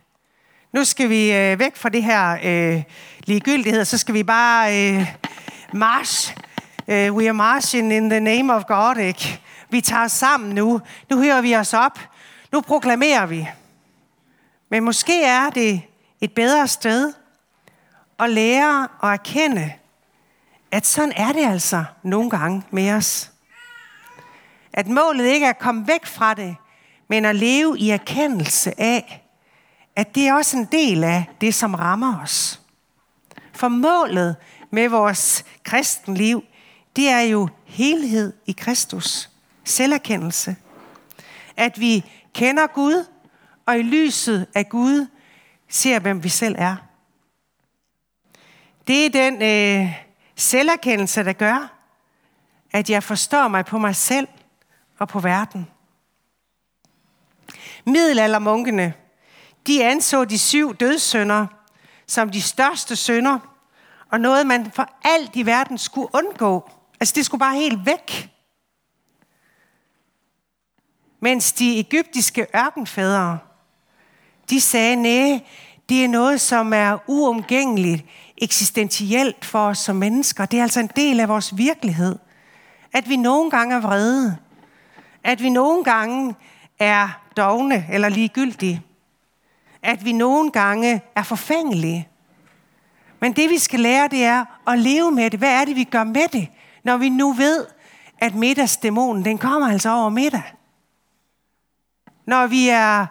Nu 0.74 0.84
skal 0.84 1.10
vi 1.10 1.34
øh, 1.34 1.60
væk 1.60 1.75
fra 1.75 1.89
det 1.89 2.03
her 2.03 2.38
øh, 2.43 2.84
ligegyldighed, 3.25 3.86
så 3.86 3.98
skal 3.98 4.13
vi 4.13 4.24
bare 4.24 4.93
øh, 4.93 5.15
march. 5.74 6.36
Uh, 6.88 6.93
we 6.93 7.27
are 7.27 7.34
marching 7.34 7.93
in 7.93 8.10
the 8.10 8.20
name 8.20 8.53
of 8.53 8.63
God, 8.65 8.98
ikke? 8.98 9.41
Vi 9.72 9.82
tager 9.82 10.04
os 10.04 10.12
sammen 10.12 10.56
nu. 10.56 10.82
Nu 11.10 11.18
hører 11.18 11.42
vi 11.42 11.56
os 11.56 11.74
op. 11.74 12.00
Nu 12.51 12.62
proklamerer 12.62 13.25
vi. 13.25 13.48
Men 14.70 14.84
måske 14.84 15.24
er 15.24 15.50
det 15.50 15.82
et 16.22 16.34
bedre 16.34 16.68
sted 16.68 17.13
at 18.20 18.30
lære 18.30 18.88
og 19.00 19.13
erkende, 19.13 19.74
at 20.72 20.86
sådan 20.86 21.13
er 21.16 21.32
det 21.32 21.46
altså 21.46 21.84
nogle 22.04 22.30
gange 22.30 22.63
med 22.72 22.92
os. 22.92 23.32
At 24.74 24.88
målet 24.88 25.25
ikke 25.25 25.46
er 25.46 25.50
at 25.50 25.60
komme 25.60 25.88
væk 25.88 26.06
fra 26.06 26.34
det, 26.34 26.56
men 27.08 27.25
at 27.25 27.36
leve 27.36 27.80
i 27.80 27.90
erkendelse 27.90 28.82
af, 28.82 29.28
at 29.96 30.16
det 30.16 30.28
er 30.28 30.34
også 30.34 30.58
en 30.58 30.66
del 30.66 31.04
af 31.04 31.25
det, 31.42 31.54
som 31.54 31.74
rammer 31.74 32.22
os. 32.24 32.62
For 33.54 33.68
målet 33.68 34.36
med 34.72 34.90
vores 34.90 35.46
kristenliv, 35.63 36.44
det 36.96 37.10
er 37.10 37.22
jo 37.22 37.50
helhed 37.65 38.34
i 38.45 38.52
Kristus. 38.52 39.31
Selverkendelse. 39.63 40.56
At 41.58 41.80
vi 41.80 42.06
kender 42.34 42.67
Gud, 42.67 43.06
og 43.65 43.80
i 43.80 43.82
lyset 43.82 44.47
af 44.56 44.69
Gud 44.69 45.08
ser, 45.69 46.00
hvem 46.00 46.24
vi 46.24 46.30
selv 46.30 46.56
er. 46.58 46.76
Det 48.88 49.06
er 49.06 49.10
den 49.10 49.41
øh, 49.41 50.04
selverkendelse, 50.36 51.24
der 51.24 51.34
gør, 51.34 51.78
at 52.71 52.89
jeg 52.89 53.04
forstår 53.04 53.47
mig 53.47 53.65
på 53.65 53.78
mig 53.78 53.95
selv 53.95 54.28
og 55.00 55.08
på 55.08 55.19
verden. 55.19 55.67
Middelaldermunkene, 57.86 58.93
de 59.67 59.86
anså 59.86 60.26
de 60.26 60.39
syv 60.39 60.76
dødssynder 60.76 61.47
som 62.12 62.30
de 62.30 62.41
største 62.41 62.95
synder, 62.95 63.39
og 64.12 64.19
noget, 64.19 64.47
man 64.47 64.71
for 64.71 64.89
alt 65.04 65.36
i 65.36 65.45
verden 65.45 65.78
skulle 65.78 66.08
undgå. 66.13 66.69
Altså, 67.00 67.13
det 67.15 67.26
skulle 67.26 67.39
bare 67.39 67.56
helt 67.56 67.86
væk. 67.86 68.30
Mens 71.23 71.51
de 71.53 71.79
egyptiske 71.79 72.47
ørkenfædre, 72.55 73.38
de 74.49 74.62
sagde, 74.62 74.95
nej, 74.95 75.39
det 75.89 76.03
er 76.03 76.07
noget, 76.07 76.41
som 76.41 76.73
er 76.73 76.97
uomgængeligt, 77.07 78.05
eksistentielt 78.38 79.45
for 79.45 79.60
os 79.60 79.77
som 79.77 79.95
mennesker. 79.95 80.45
Det 80.45 80.60
er 80.60 80.63
altså 80.63 80.79
en 80.79 80.89
del 80.95 81.19
af 81.19 81.29
vores 81.29 81.57
virkelighed. 81.57 82.15
At 82.93 83.10
vi 83.10 83.15
nogle 83.15 83.51
gange 83.51 83.75
er 83.75 83.79
vrede. 83.79 84.38
At 85.23 85.41
vi 85.41 85.49
nogle 85.49 85.84
gange 85.84 86.36
er 86.79 87.21
dogne 87.38 87.86
eller 87.91 88.10
ligegyldige. 88.10 88.81
At 89.84 90.05
vi 90.05 90.12
nogle 90.12 90.51
gange 90.51 91.01
er 91.15 91.23
forfængelige. 91.23 92.07
Men 93.19 93.34
det 93.34 93.49
vi 93.49 93.57
skal 93.57 93.79
lære, 93.79 94.07
det 94.07 94.23
er 94.23 94.45
at 94.67 94.79
leve 94.79 95.12
med 95.12 95.29
det. 95.29 95.39
Hvad 95.39 95.62
er 95.62 95.65
det, 95.65 95.75
vi 95.75 95.84
gør 95.84 96.03
med 96.03 96.27
det, 96.31 96.47
når 96.84 96.97
vi 96.97 97.10
nu 97.10 97.34
ved, 97.34 97.65
at 98.17 98.36
middagsdæmonen, 98.36 99.25
den 99.25 99.38
kommer 99.38 99.71
altså 99.71 99.89
over 99.89 100.10
middag. 100.10 100.43
Når 102.32 102.48
vi 102.48 102.70
er, 102.70 103.06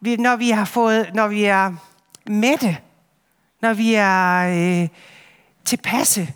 når 0.00 0.36
vi 0.36 0.50
har 0.50 0.64
fået, 0.64 1.10
når 1.14 1.28
vi 1.28 1.44
er 1.44 1.72
mætte, 2.26 2.78
når 3.62 3.72
vi 3.72 3.94
er 3.94 4.82
øh, 4.82 4.88
tilpasse, 5.64 6.34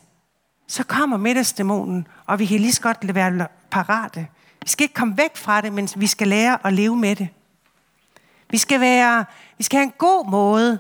så 0.68 0.84
kommer 0.84 1.16
middagsdæmonen, 1.16 2.06
og 2.26 2.38
vi 2.38 2.46
kan 2.46 2.60
lige 2.60 2.72
så 2.72 2.82
godt 2.82 3.14
være 3.14 3.48
parate. 3.70 4.26
Vi 4.62 4.68
skal 4.68 4.84
ikke 4.84 4.94
komme 4.94 5.16
væk 5.16 5.36
fra 5.36 5.60
det, 5.60 5.72
men 5.72 5.88
vi 5.96 6.06
skal 6.06 6.28
lære 6.28 6.66
at 6.66 6.72
leve 6.72 6.96
med 6.96 7.16
det. 7.16 7.28
Vi 8.50 8.58
skal, 8.58 8.80
være, 8.80 9.24
vi 9.58 9.64
skal 9.64 9.76
have 9.76 9.86
en 9.86 9.94
god 9.98 10.30
måde 10.30 10.78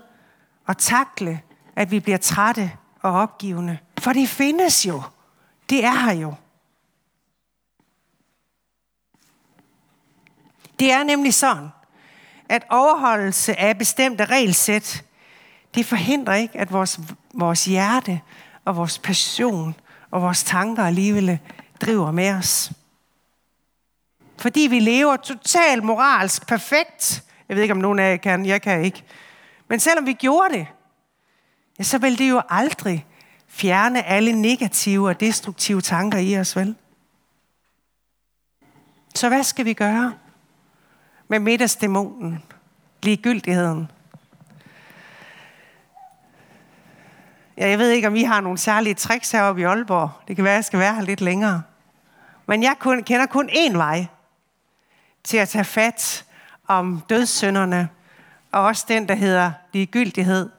at 0.68 0.76
takle, 0.78 1.40
at 1.76 1.90
vi 1.90 2.00
bliver 2.00 2.18
trætte 2.18 2.72
og 3.02 3.12
opgivende. 3.12 3.78
For 3.98 4.12
det 4.12 4.28
findes 4.28 4.86
jo. 4.86 5.02
Det 5.70 5.84
er 5.84 6.04
her 6.04 6.12
jo. 6.12 6.34
Det 10.78 10.92
er 10.92 11.04
nemlig 11.04 11.34
sådan, 11.34 11.68
at 12.48 12.64
overholdelse 12.70 13.60
af 13.60 13.78
bestemte 13.78 14.24
regelsæt, 14.24 15.04
det 15.74 15.86
forhindrer 15.86 16.34
ikke, 16.34 16.58
at 16.58 16.72
vores, 16.72 17.00
vores 17.34 17.64
hjerte 17.64 18.20
og 18.64 18.76
vores 18.76 18.98
passion 18.98 19.74
og 20.10 20.22
vores 20.22 20.44
tanker 20.44 20.84
alligevel 20.84 21.38
driver 21.80 22.10
med 22.10 22.30
os. 22.30 22.72
Fordi 24.38 24.60
vi 24.60 24.80
lever 24.80 25.16
totalt 25.16 25.84
moralsk 25.84 26.46
perfekt. 26.46 27.22
Jeg 27.48 27.56
ved 27.56 27.62
ikke, 27.62 27.72
om 27.72 27.78
nogen 27.78 27.98
af 27.98 28.10
jer 28.10 28.16
kan, 28.16 28.46
jeg 28.46 28.62
kan 28.62 28.84
ikke. 28.84 29.04
Men 29.68 29.80
selvom 29.80 30.06
vi 30.06 30.12
gjorde 30.12 30.54
det, 30.54 30.66
ja, 31.78 31.84
så 31.84 31.98
vil 31.98 32.18
det 32.18 32.30
jo 32.30 32.42
aldrig 32.48 33.06
fjerne 33.48 34.02
alle 34.02 34.32
negative 34.32 35.08
og 35.08 35.20
destruktive 35.20 35.80
tanker 35.80 36.18
i 36.18 36.38
os, 36.38 36.56
vel? 36.56 36.74
Så 39.14 39.28
hvad 39.28 39.42
skal 39.42 39.64
vi 39.64 39.72
gøre 39.72 40.14
med 41.28 41.38
middagsdæmonen, 41.38 42.42
ligegyldigheden? 43.02 43.90
Ja, 47.56 47.68
jeg 47.68 47.78
ved 47.78 47.90
ikke, 47.90 48.08
om 48.08 48.16
I 48.16 48.22
har 48.22 48.40
nogle 48.40 48.58
særlige 48.58 48.94
tricks 48.94 49.30
heroppe 49.30 49.60
i 49.60 49.64
Aalborg. 49.64 50.10
Det 50.28 50.36
kan 50.36 50.44
være, 50.44 50.54
at 50.54 50.56
jeg 50.56 50.64
skal 50.64 50.78
være 50.78 50.94
her 50.94 51.02
lidt 51.02 51.20
længere. 51.20 51.62
Men 52.46 52.62
jeg 52.62 52.76
kun, 52.78 53.02
kender 53.02 53.26
kun 53.26 53.48
én 53.50 53.76
vej 53.76 54.06
til 55.24 55.36
at 55.36 55.48
tage 55.48 55.64
fat 55.64 56.24
om 56.66 57.02
dødssynderne, 57.08 57.88
og 58.52 58.62
også 58.62 58.84
den, 58.88 59.08
der 59.08 59.14
hedder 59.14 59.52
ligegyldighed, 59.72 60.50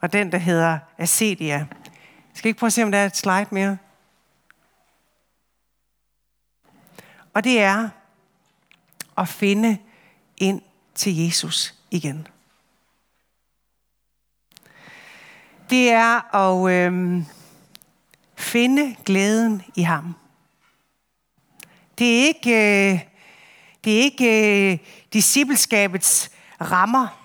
og 0.00 0.12
den, 0.12 0.32
der 0.32 0.38
hedder 0.38 0.78
acedia. 0.98 1.66
Skal 2.34 2.48
ikke 2.48 2.58
prøve 2.58 2.68
at 2.68 2.72
se, 2.72 2.82
om 2.82 2.90
der 2.90 2.98
er 2.98 3.06
et 3.06 3.16
slide 3.16 3.46
mere? 3.50 3.78
Og 7.34 7.44
det 7.44 7.62
er 7.62 7.88
at 9.18 9.28
finde 9.28 9.78
ind 10.42 10.62
til 10.94 11.16
Jesus 11.16 11.74
igen. 11.90 12.28
Det 15.70 15.90
er 15.90 16.34
at 16.34 16.72
øh, 16.72 17.22
finde 18.36 18.96
glæden 19.04 19.62
i 19.74 19.82
ham. 19.82 20.14
Det 21.98 22.20
er 22.20 22.26
ikke, 22.26 22.50
øh, 22.50 23.00
det 23.84 23.98
er 23.98 24.02
ikke 24.02 24.72
øh, 24.72 24.78
discipleskabets 25.12 26.30
rammer. 26.60 27.22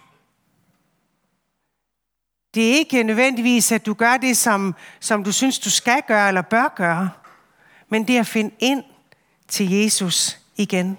Det 2.54 2.70
er 2.70 2.74
ikke 2.74 3.04
nødvendigvis, 3.04 3.72
at 3.72 3.86
du 3.86 3.94
gør 3.94 4.18
det, 4.18 4.38
som, 4.38 4.76
som 5.00 5.24
du 5.24 5.32
synes, 5.32 5.60
du 5.60 5.70
skal 5.70 6.02
gøre 6.08 6.28
eller 6.28 6.42
bør 6.42 6.74
gøre. 6.76 7.10
Men 7.90 8.08
det 8.08 8.16
er 8.16 8.20
at 8.20 8.28
finde 8.28 8.56
ind 8.60 8.84
til 9.48 9.70
Jesus 9.70 10.40
igen. 10.56 10.98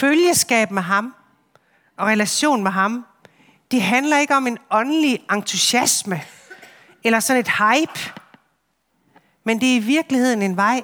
Følgeskab 0.00 0.70
med 0.70 0.82
ham 0.82 1.14
og 1.96 2.06
relation 2.06 2.62
med 2.62 2.70
ham, 2.70 3.06
det 3.70 3.82
handler 3.82 4.18
ikke 4.18 4.36
om 4.36 4.46
en 4.46 4.58
åndelig 4.70 5.20
entusiasme 5.32 6.22
eller 7.04 7.20
sådan 7.20 7.40
et 7.40 7.48
hype, 7.48 8.22
men 9.44 9.60
det 9.60 9.72
er 9.72 9.76
i 9.76 9.78
virkeligheden 9.78 10.42
en 10.42 10.56
vej 10.56 10.82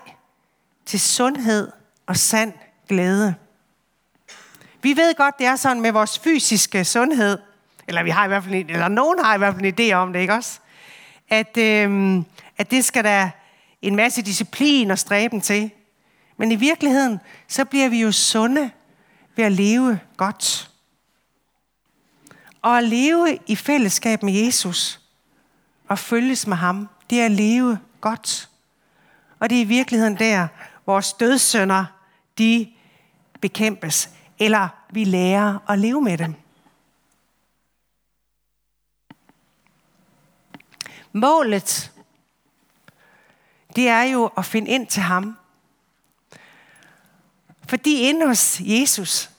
til 0.86 1.00
sundhed 1.00 1.72
og 2.06 2.16
sand 2.16 2.52
glæde. 2.88 3.34
Vi 4.82 4.96
ved 4.96 5.14
godt, 5.14 5.38
det 5.38 5.46
er 5.46 5.56
sådan 5.56 5.82
med 5.82 5.92
vores 5.92 6.18
fysiske 6.18 6.84
sundhed, 6.84 7.38
eller 7.88 8.02
vi 8.02 8.10
har 8.10 8.24
i 8.24 8.28
hvert 8.28 8.44
fald 8.44 8.54
en, 8.54 8.70
eller 8.70 8.88
nogen 8.88 9.24
har 9.24 9.34
i 9.34 9.38
hvert 9.38 9.54
fald 9.54 9.64
en 9.64 9.74
idé 9.80 9.92
om 9.92 10.12
det, 10.12 10.20
ikke 10.20 10.34
også? 10.34 10.60
At, 11.28 11.56
øhm, 11.56 12.24
at 12.58 12.70
det 12.70 12.84
skal 12.84 13.04
der 13.04 13.28
en 13.82 13.96
masse 13.96 14.22
disciplin 14.22 14.90
og 14.90 14.98
stræben 14.98 15.40
til. 15.40 15.70
Men 16.36 16.52
i 16.52 16.56
virkeligheden, 16.56 17.20
så 17.48 17.64
bliver 17.64 17.88
vi 17.88 18.00
jo 18.00 18.12
sunde 18.12 18.70
ved 19.36 19.44
at 19.44 19.52
leve 19.52 20.00
godt. 20.16 20.70
Og 22.62 22.78
at 22.78 22.84
leve 22.84 23.38
i 23.46 23.56
fællesskab 23.56 24.22
med 24.22 24.32
Jesus 24.32 25.00
og 25.88 25.98
følges 25.98 26.46
med 26.46 26.56
ham, 26.56 26.88
det 27.10 27.20
er 27.20 27.24
at 27.24 27.30
leve 27.30 27.78
godt. 28.00 28.48
Og 29.38 29.50
det 29.50 29.58
er 29.58 29.62
i 29.62 29.68
virkeligheden 29.68 30.18
der, 30.18 30.48
vores 30.86 31.12
dødssynder, 31.12 31.84
de 32.38 32.72
bekæmpes, 33.40 34.10
eller 34.38 34.68
vi 34.90 35.04
lærer 35.04 35.70
at 35.70 35.78
leve 35.78 36.02
med 36.02 36.18
dem. 36.18 36.34
Målet, 41.12 41.92
det 43.76 43.88
er 43.88 44.02
jo 44.02 44.30
at 44.36 44.44
finde 44.44 44.70
ind 44.70 44.86
til 44.86 45.02
ham. 45.02 45.36
Fordi 47.76 48.00
inde 48.00 48.26
hos 48.26 48.60
Jesus, 48.60 49.30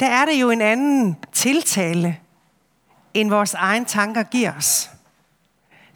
der 0.00 0.06
er 0.06 0.24
det 0.24 0.40
jo 0.40 0.50
en 0.50 0.60
anden 0.60 1.16
tiltale, 1.32 2.20
end 3.14 3.30
vores 3.30 3.54
egen 3.54 3.84
tanker 3.84 4.22
giver 4.22 4.56
os. 4.56 4.90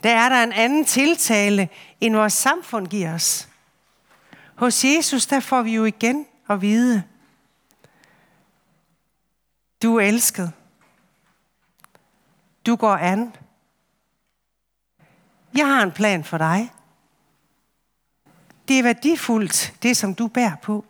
Der 0.03 0.11
er 0.11 0.29
der 0.29 0.43
en 0.43 0.53
anden 0.53 0.85
tiltale, 0.85 1.69
end 2.01 2.17
vores 2.17 2.33
samfund 2.33 2.87
giver 2.87 3.15
os. 3.15 3.49
Hos 4.55 4.85
Jesus, 4.85 5.27
der 5.27 5.41
får 5.41 5.63
vi 5.63 5.75
jo 5.75 5.85
igen 5.85 6.27
at 6.49 6.61
vide, 6.61 7.03
du 9.83 9.97
er 9.97 10.05
elsket. 10.05 10.53
Du 12.67 12.77
går 12.77 12.97
an. 12.97 13.35
Jeg 15.57 15.67
har 15.67 15.83
en 15.83 15.93
plan 15.93 16.25
for 16.25 16.39
dig. 16.39 16.73
Det 18.69 18.79
er 18.79 18.83
værdifuldt, 18.83 19.75
det 19.83 19.97
som 19.97 20.15
du 20.15 20.29
bærer 20.29 20.57
på. 20.63 20.85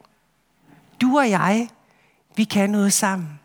Du 1.00 1.18
og 1.18 1.30
jeg, 1.30 1.68
vi 2.36 2.44
kan 2.44 2.70
noget 2.70 2.92
sammen. 2.92 3.40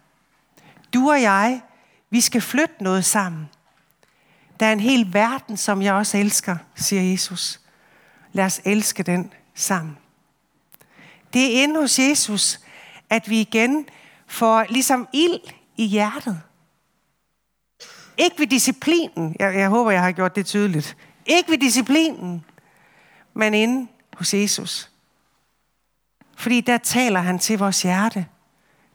Du 0.94 1.12
og 1.12 1.22
jeg, 1.22 1.62
vi 2.10 2.22
skal 2.22 2.42
flytte 2.42 2.84
noget 2.84 3.06
sammen. 3.06 3.50
Der 4.60 4.66
er 4.66 4.74
en 4.74 4.80
hel 4.80 5.14
verden, 5.14 5.58
som 5.58 5.82
jeg 5.82 5.94
også 5.94 6.18
elsker, 6.18 6.58
siger 6.76 7.02
Jesus. 7.02 7.60
Lad 8.34 8.46
os 8.46 8.62
elske 8.66 9.04
den 9.04 9.34
sammen. 9.56 9.98
Det 11.34 11.46
er 11.46 11.64
inde 11.64 11.80
hos 11.80 12.00
Jesus, 12.00 12.60
at 13.10 13.30
vi 13.30 13.42
igen 13.42 13.86
får 14.28 14.66
ligesom 14.70 15.08
ild 15.14 15.40
i 15.78 15.86
hjertet. 15.86 16.42
Ikke 18.18 18.40
ved 18.40 18.48
disciplinen. 18.48 19.36
Jeg, 19.40 19.56
jeg 19.56 19.70
håber, 19.70 19.92
jeg 19.92 20.02
har 20.02 20.12
gjort 20.12 20.36
det 20.36 20.46
tydeligt. 20.46 20.98
Ikke 21.26 21.52
ved 21.52 21.58
disciplinen, 21.58 22.46
men 23.34 23.54
inde 23.54 23.88
hos 24.22 24.34
Jesus. 24.34 24.90
Fordi 26.36 26.62
der 26.62 26.78
taler 26.78 27.20
han 27.20 27.40
til 27.40 27.60
vores 27.60 27.82
hjerte. 27.82 28.26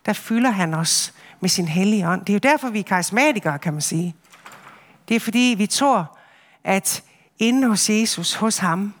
Der 0.05 0.13
fylder 0.13 0.49
han 0.49 0.73
os 0.73 1.13
med 1.39 1.49
sin 1.49 1.67
hellige 1.67 2.07
ånd. 2.07 2.21
Det 2.21 2.29
er 2.29 2.33
jo 2.33 2.51
derfor, 2.51 2.69
vi 2.69 2.79
er 2.79 2.83
karismatikere, 2.83 3.59
kan 3.59 3.73
man 3.73 3.81
sige. 3.81 4.15
Det 5.07 5.15
er 5.15 5.19
fordi, 5.19 5.55
vi 5.57 5.67
tror, 5.67 6.17
at 6.63 7.03
inde 7.39 7.67
hos 7.67 7.89
Jesus, 7.89 8.33
hos 8.33 8.57
ham, 8.57 8.93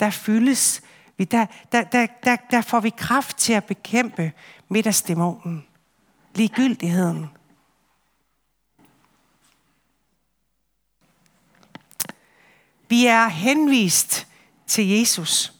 der 0.00 0.10
fyldes 0.10 0.82
vi, 1.16 1.24
der, 1.24 1.46
der, 1.72 1.82
der, 1.82 2.06
der, 2.24 2.36
der 2.50 2.60
får 2.60 2.80
vi 2.80 2.90
kraft 2.90 3.36
til 3.36 3.52
at 3.52 3.64
bekæmpe 3.64 4.32
middagsdæmonen, 4.68 5.66
ligegyldigheden. 6.34 7.30
Vi 12.88 13.06
er 13.06 13.28
henvist 13.28 14.27
til 14.68 14.88
Jesus. 14.88 15.52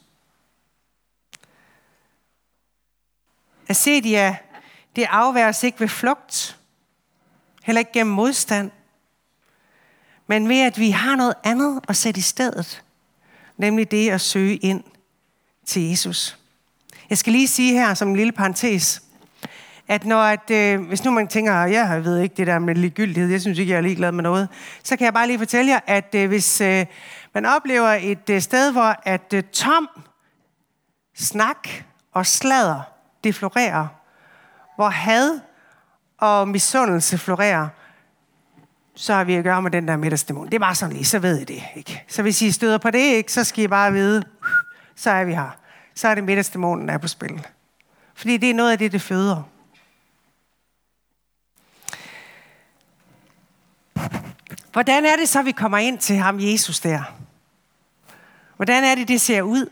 At 3.68 3.76
det 4.96 5.06
afværes 5.10 5.62
ikke 5.62 5.80
ved 5.80 5.88
flugt, 5.88 6.58
heller 7.62 7.78
ikke 7.78 7.92
gennem 7.92 8.14
modstand, 8.14 8.70
men 10.26 10.48
ved 10.48 10.60
at 10.60 10.78
vi 10.78 10.90
har 10.90 11.16
noget 11.16 11.34
andet 11.44 11.80
at 11.88 11.96
sætte 11.96 12.18
i 12.18 12.22
stedet, 12.22 12.84
nemlig 13.56 13.90
det 13.90 14.10
at 14.10 14.20
søge 14.20 14.56
ind 14.56 14.84
til 15.66 15.82
Jesus. 15.82 16.38
Jeg 17.10 17.18
skal 17.18 17.32
lige 17.32 17.48
sige 17.48 17.72
her 17.72 17.94
som 17.94 18.08
en 18.08 18.16
lille 18.16 18.32
parentes, 18.32 19.02
at 19.88 20.04
når 20.04 20.20
at, 20.20 20.50
øh, 20.50 20.80
hvis 20.88 21.04
nu 21.04 21.10
man 21.10 21.28
tænker, 21.28 21.54
at 21.54 21.72
jeg 21.72 22.04
ved 22.04 22.18
ikke 22.18 22.34
det 22.36 22.46
der 22.46 22.58
med 22.58 22.74
ligegyldighed, 22.74 23.30
jeg 23.30 23.40
synes 23.40 23.58
ikke, 23.58 23.72
jeg 23.72 23.78
er 23.78 23.82
ligeglad 23.82 24.12
med 24.12 24.22
noget, 24.22 24.48
så 24.82 24.96
kan 24.96 25.04
jeg 25.04 25.14
bare 25.14 25.26
lige 25.26 25.38
fortælle 25.38 25.70
jer, 25.70 25.80
at 25.86 26.14
øh, 26.14 26.28
hvis 26.28 26.60
øh, 26.60 26.86
man 27.34 27.46
oplever 27.46 27.88
et 27.88 28.30
øh, 28.30 28.40
sted, 28.40 28.72
hvor 28.72 28.96
at 29.02 29.32
øh, 29.34 29.42
tom 29.42 29.88
snak 31.14 31.68
og 32.12 32.26
sladder, 32.26 32.80
det 33.24 33.34
florerer, 33.34 33.86
hvor 34.76 34.88
had 34.88 35.40
og 36.18 36.48
misundelse 36.48 37.18
florerer, 37.18 37.68
så 38.94 39.14
har 39.14 39.24
vi 39.24 39.34
at 39.34 39.44
gøre 39.44 39.62
med 39.62 39.70
den 39.70 39.88
der 39.88 39.96
middagsdæmon. 39.96 40.46
Det 40.46 40.54
er 40.54 40.58
bare 40.58 40.74
sådan 40.74 40.92
lige, 40.92 41.04
så 41.04 41.18
ved 41.18 41.38
I 41.38 41.44
det. 41.44 41.62
Ikke? 41.76 42.04
Så 42.08 42.22
hvis 42.22 42.42
I 42.42 42.50
støder 42.50 42.78
på 42.78 42.90
det, 42.90 42.98
ikke, 42.98 43.32
så 43.32 43.44
skal 43.44 43.64
I 43.64 43.68
bare 43.68 43.92
vide, 43.92 44.22
så 44.96 45.10
er 45.10 45.24
vi 45.24 45.34
her. 45.34 45.50
Så 45.94 46.08
er 46.08 46.14
det 46.14 46.24
middagsdæmonen, 46.24 46.88
der 46.88 46.94
er 46.94 46.98
på 46.98 47.08
spil. 47.08 47.46
Fordi 48.14 48.36
det 48.36 48.50
er 48.50 48.54
noget 48.54 48.72
af 48.72 48.78
det, 48.78 48.92
det 48.92 49.02
føder. 49.02 49.42
Hvordan 54.72 55.04
er 55.04 55.16
det 55.16 55.28
så, 55.28 55.42
vi 55.42 55.52
kommer 55.52 55.78
ind 55.78 55.98
til 55.98 56.16
ham, 56.16 56.40
Jesus, 56.40 56.80
der? 56.80 57.02
Hvordan 58.56 58.84
er 58.84 58.94
det, 58.94 59.08
det 59.08 59.20
ser 59.20 59.42
ud? 59.42 59.70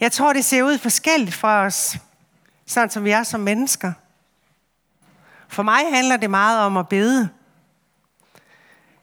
Jeg 0.00 0.12
tror, 0.12 0.32
det 0.32 0.44
ser 0.44 0.62
ud 0.62 0.78
forskelligt 0.78 1.34
fra 1.34 1.64
os, 1.64 1.96
sådan 2.66 2.90
som 2.90 3.04
vi 3.04 3.10
er 3.10 3.22
som 3.22 3.40
mennesker. 3.40 3.92
For 5.48 5.62
mig 5.62 5.80
handler 5.92 6.16
det 6.16 6.30
meget 6.30 6.60
om 6.60 6.76
at 6.76 6.88
bede. 6.88 7.28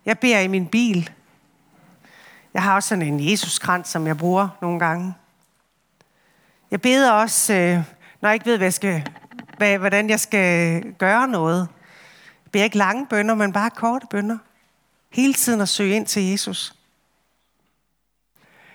Jeg 0.05 0.19
beder 0.19 0.39
i 0.39 0.47
min 0.47 0.67
bil. 0.67 1.09
Jeg 2.53 2.63
har 2.63 2.75
også 2.75 2.89
sådan 2.89 3.01
en 3.01 3.29
Jesuskrans, 3.29 3.87
som 3.87 4.07
jeg 4.07 4.17
bruger 4.17 4.49
nogle 4.61 4.79
gange. 4.79 5.13
Jeg 6.71 6.81
beder 6.81 7.11
også, 7.11 7.53
øh, 7.53 7.83
når 8.21 8.29
jeg 8.29 8.33
ikke 8.33 8.45
ved, 8.45 8.57
hvad 8.57 8.65
jeg 8.65 8.73
skal, 8.73 9.09
hvordan 9.57 10.09
jeg 10.09 10.19
skal 10.19 10.83
gøre 10.93 11.27
noget. 11.27 11.67
Jeg 12.51 12.53
beder 12.53 12.63
ikke 12.63 12.77
lange 12.77 13.07
bønder, 13.07 13.35
men 13.35 13.53
bare 13.53 13.69
korte 13.69 14.07
bønder. 14.09 14.37
Hele 15.09 15.33
tiden 15.33 15.61
at 15.61 15.69
søge 15.69 15.95
ind 15.95 16.05
til 16.05 16.23
Jesus. 16.23 16.75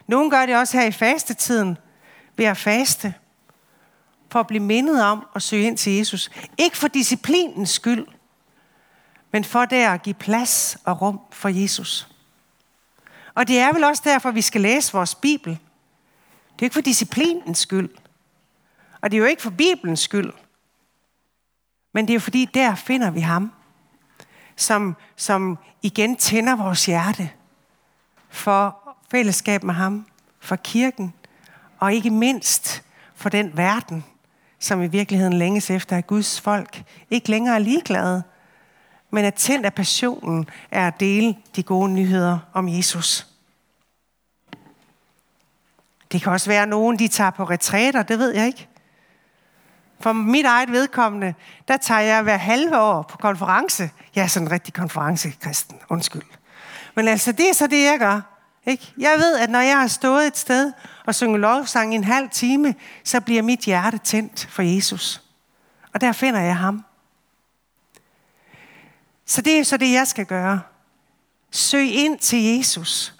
Nogle 0.06 0.30
gør 0.30 0.46
det 0.46 0.56
også 0.56 0.78
her 0.78 0.86
i 0.86 0.92
fastetiden 0.92 1.78
ved 2.36 2.44
at 2.44 2.56
faste. 2.56 3.14
For 4.30 4.40
at 4.40 4.46
blive 4.46 4.62
mindet 4.62 5.02
om 5.02 5.26
at 5.34 5.42
søge 5.42 5.66
ind 5.66 5.76
til 5.76 5.92
Jesus. 5.92 6.30
Ikke 6.58 6.76
for 6.76 6.88
disciplinens 6.88 7.70
skyld, 7.70 8.06
men 9.32 9.44
for 9.44 9.64
der 9.64 9.90
at 9.90 10.02
give 10.02 10.14
plads 10.14 10.76
og 10.84 11.02
rum 11.02 11.20
for 11.30 11.48
Jesus. 11.48 12.08
Og 13.34 13.48
det 13.48 13.58
er 13.58 13.72
vel 13.72 13.84
også 13.84 14.02
derfor, 14.04 14.30
vi 14.30 14.42
skal 14.42 14.60
læse 14.60 14.92
vores 14.92 15.14
Bibel. 15.14 15.52
Det 16.52 16.62
er 16.62 16.66
ikke 16.66 16.74
for 16.74 16.80
disciplinens 16.80 17.58
skyld. 17.58 17.90
Og 19.00 19.10
det 19.10 19.16
er 19.16 19.20
jo 19.20 19.26
ikke 19.26 19.42
for 19.42 19.50
Bibelens 19.50 20.00
skyld. 20.00 20.32
Men 21.92 22.06
det 22.06 22.12
er 22.12 22.14
jo 22.14 22.20
fordi, 22.20 22.44
der 22.44 22.74
finder 22.74 23.10
vi 23.10 23.20
ham, 23.20 23.52
som, 24.56 24.96
som 25.16 25.58
igen 25.82 26.16
tænder 26.16 26.56
vores 26.56 26.86
hjerte 26.86 27.30
for 28.28 28.78
fællesskab 29.10 29.62
med 29.62 29.74
ham, 29.74 30.06
for 30.40 30.56
kirken, 30.56 31.14
og 31.78 31.94
ikke 31.94 32.10
mindst 32.10 32.82
for 33.14 33.28
den 33.28 33.56
verden, 33.56 34.04
som 34.58 34.82
i 34.82 34.86
virkeligheden 34.86 35.32
længes 35.32 35.70
efter, 35.70 35.96
at 35.96 36.06
Guds 36.06 36.40
folk 36.40 36.82
ikke 37.10 37.30
længere 37.30 37.54
er 37.54 37.58
ligeglade, 37.58 38.22
men 39.10 39.24
at 39.24 39.34
tændt 39.34 39.66
af 39.66 39.74
passionen 39.74 40.48
er 40.70 40.86
at 40.86 41.00
dele 41.00 41.36
de 41.56 41.62
gode 41.62 41.92
nyheder 41.92 42.38
om 42.52 42.68
Jesus. 42.68 43.26
Det 46.12 46.22
kan 46.22 46.32
også 46.32 46.50
være, 46.50 46.62
at 46.62 46.68
nogen 46.68 46.98
de 46.98 47.08
tager 47.08 47.30
på 47.30 47.44
retræter, 47.44 48.02
det 48.02 48.18
ved 48.18 48.34
jeg 48.34 48.46
ikke. 48.46 48.68
For 50.00 50.12
mit 50.12 50.46
eget 50.46 50.72
vedkommende, 50.72 51.34
der 51.68 51.76
tager 51.76 52.00
jeg 52.00 52.22
hver 52.22 52.36
halve 52.36 52.80
år 52.80 53.02
på 53.02 53.16
konference. 53.16 53.90
Jeg 54.14 54.22
er 54.22 54.26
sådan 54.26 54.48
en 54.48 54.52
rigtig 54.52 54.74
konferencekristen, 54.74 55.78
undskyld. 55.88 56.22
Men 56.94 57.08
altså, 57.08 57.32
det 57.32 57.48
er 57.48 57.52
så 57.52 57.66
det, 57.66 57.84
jeg 57.84 57.98
gør. 57.98 58.20
Ikke? 58.66 58.92
Jeg 58.98 59.18
ved, 59.18 59.38
at 59.38 59.50
når 59.50 59.60
jeg 59.60 59.78
har 59.80 59.86
stået 59.86 60.26
et 60.26 60.36
sted 60.36 60.72
og 61.06 61.14
sunget 61.14 61.40
lovsang 61.40 61.92
i 61.92 61.96
en 61.96 62.04
halv 62.04 62.30
time, 62.30 62.74
så 63.04 63.20
bliver 63.20 63.42
mit 63.42 63.60
hjerte 63.60 63.98
tændt 63.98 64.48
for 64.50 64.62
Jesus. 64.62 65.22
Og 65.94 66.00
der 66.00 66.12
finder 66.12 66.40
jeg 66.40 66.56
ham. 66.56 66.84
Så 69.26 69.42
det 69.42 69.58
er 69.58 69.64
så 69.64 69.76
det, 69.76 69.92
jeg 69.92 70.06
skal 70.06 70.26
gøre. 70.26 70.60
Søg 71.50 71.94
ind 71.94 72.18
til 72.18 72.42
Jesus. 72.42 73.14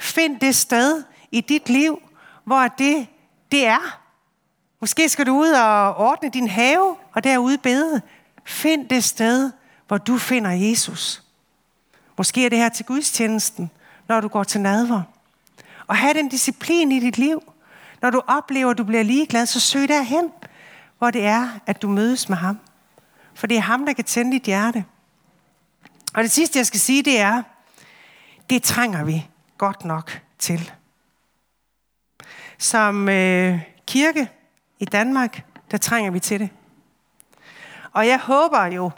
Find 0.00 0.40
det 0.40 0.56
sted 0.56 1.04
i 1.30 1.40
dit 1.40 1.68
liv, 1.68 2.02
hvor 2.44 2.68
det, 2.68 3.06
det 3.52 3.66
er. 3.66 4.01
Måske 4.82 5.08
skal 5.08 5.26
du 5.26 5.38
ud 5.38 5.48
og 5.48 5.96
ordne 5.96 6.30
din 6.30 6.48
have, 6.48 6.96
og 7.12 7.24
derude 7.24 7.58
bede. 7.58 8.02
Find 8.44 8.88
det 8.88 9.04
sted, 9.04 9.52
hvor 9.86 9.98
du 9.98 10.18
finder 10.18 10.50
Jesus. 10.50 11.22
Måske 12.18 12.44
er 12.44 12.48
det 12.48 12.58
her 12.58 12.68
til 12.68 12.84
gudstjenesten, 12.84 13.70
når 14.08 14.20
du 14.20 14.28
går 14.28 14.44
til 14.44 14.60
nadver. 14.60 15.02
Og 15.86 15.96
have 15.96 16.14
den 16.14 16.28
disciplin 16.28 16.92
i 16.92 17.00
dit 17.00 17.18
liv. 17.18 17.52
Når 18.00 18.10
du 18.10 18.22
oplever, 18.26 18.70
at 18.70 18.78
du 18.78 18.84
bliver 18.84 19.02
ligeglad, 19.02 19.46
så 19.46 19.60
søg 19.60 19.88
derhen, 19.88 20.32
hvor 20.98 21.10
det 21.10 21.26
er, 21.26 21.48
at 21.66 21.82
du 21.82 21.88
mødes 21.88 22.28
med 22.28 22.36
ham. 22.36 22.58
For 23.34 23.46
det 23.46 23.56
er 23.56 23.60
ham, 23.60 23.86
der 23.86 23.92
kan 23.92 24.04
tænde 24.04 24.32
dit 24.32 24.42
hjerte. 24.42 24.84
Og 26.14 26.22
det 26.22 26.30
sidste, 26.30 26.58
jeg 26.58 26.66
skal 26.66 26.80
sige, 26.80 27.02
det 27.02 27.20
er, 27.20 27.42
det 28.50 28.62
trænger 28.62 29.04
vi 29.04 29.26
godt 29.58 29.84
nok 29.84 30.20
til. 30.38 30.70
Som 32.58 33.08
øh, 33.08 33.60
kirke 33.86 34.28
i 34.82 34.84
Danmark, 34.84 35.44
der 35.70 35.76
trænger 35.76 36.10
vi 36.10 36.20
til 36.20 36.40
det. 36.40 36.50
Og 37.92 38.06
jeg 38.06 38.18
håber 38.18 38.64
jo, 38.64 38.90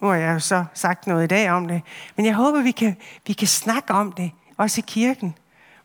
nu 0.00 0.08
har 0.08 0.14
jeg 0.14 0.34
jo 0.34 0.38
så 0.38 0.64
sagt 0.74 1.06
noget 1.06 1.24
i 1.24 1.26
dag 1.26 1.50
om 1.50 1.68
det, 1.68 1.82
men 2.16 2.26
jeg 2.26 2.34
håber, 2.34 2.62
vi 2.62 2.70
kan, 2.70 2.96
vi 3.26 3.32
kan 3.32 3.48
snakke 3.48 3.92
om 3.92 4.12
det, 4.12 4.30
også 4.56 4.80
i 4.80 4.84
kirken. 4.86 5.34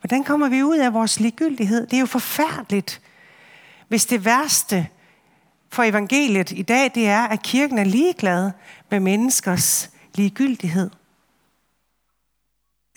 Hvordan 0.02 0.24
kommer 0.24 0.50
vi 0.50 0.64
ud 0.64 0.78
af 0.78 0.94
vores 0.94 1.20
ligegyldighed? 1.20 1.88
Det 1.88 1.94
er 1.94 2.00
jo 2.00 2.06
forfærdeligt, 2.06 3.02
hvis 3.88 4.06
det 4.06 4.26
værste 4.26 4.88
for 5.72 5.84
evangeliet 5.84 6.52
i 6.52 6.62
dag, 6.62 6.92
det 6.96 7.08
er, 7.08 7.24
at 7.24 7.44
kirken 7.44 7.78
er 7.78 7.84
ligeglad 7.84 8.52
med 8.92 9.00
menneskers 9.00 9.92
ligegyldighed. 10.16 10.90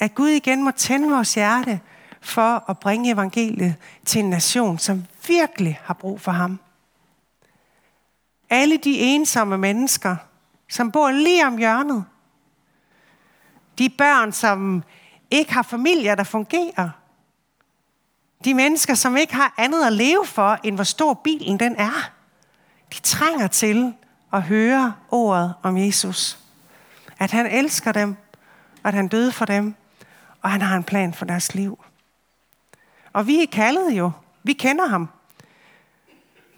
At 0.01 0.15
Gud 0.15 0.29
igen 0.29 0.65
må 0.65 0.71
tænde 0.71 1.11
vores 1.11 1.35
hjerte 1.35 1.81
for 2.23 2.71
at 2.71 2.79
bringe 2.79 3.13
evangeliet 3.13 3.75
til 4.05 4.19
en 4.19 4.31
nation, 4.31 4.79
som 4.79 5.05
virkelig 5.29 5.81
har 5.83 5.95
brug 5.95 6.21
for 6.21 6.33
ham. 6.33 6.61
Alle 8.51 8.77
de 8.77 8.99
ensomme 8.99 9.59
mennesker, 9.59 10.17
som 10.69 10.93
bor 10.93 11.11
lige 11.11 11.47
om 11.47 11.57
hjørnet. 11.57 12.05
De 13.79 13.89
børn, 13.89 14.33
som 14.33 14.83
ikke 15.31 15.53
har 15.53 15.63
familier, 15.63 16.15
der 16.15 16.25
fungerer. 16.25 16.91
De 18.45 18.55
mennesker, 18.55 18.95
som 18.95 19.17
ikke 19.17 19.35
har 19.35 19.55
andet 19.59 19.85
at 19.87 19.93
leve 19.93 20.27
for, 20.27 20.59
end 20.65 20.75
hvor 20.75 20.85
stor 20.85 21.15
bilen 21.15 21.61
den 21.61 21.77
er. 21.77 22.11
De 22.93 23.01
trænger 23.01 23.47
til 23.47 23.95
at 24.33 24.43
høre 24.43 24.95
ordet 25.11 25.55
om 25.63 25.77
Jesus. 25.77 26.39
At 27.19 27.31
han 27.31 27.47
elsker 27.47 27.93
dem, 27.93 28.17
og 28.83 28.89
at 28.89 28.95
han 28.95 29.09
døde 29.09 29.33
for 29.33 29.45
dem, 29.45 29.75
og 30.43 30.51
han 30.51 30.63
har 30.63 30.77
en 30.77 30.85
plan 30.85 31.15
for 31.15 31.25
deres 31.25 31.55
liv. 31.55 31.85
Og 33.13 33.27
vi 33.27 33.43
er 33.43 33.47
kaldet 33.47 33.91
jo. 33.93 34.11
Vi 34.43 34.53
kender 34.53 34.87
ham. 34.87 35.09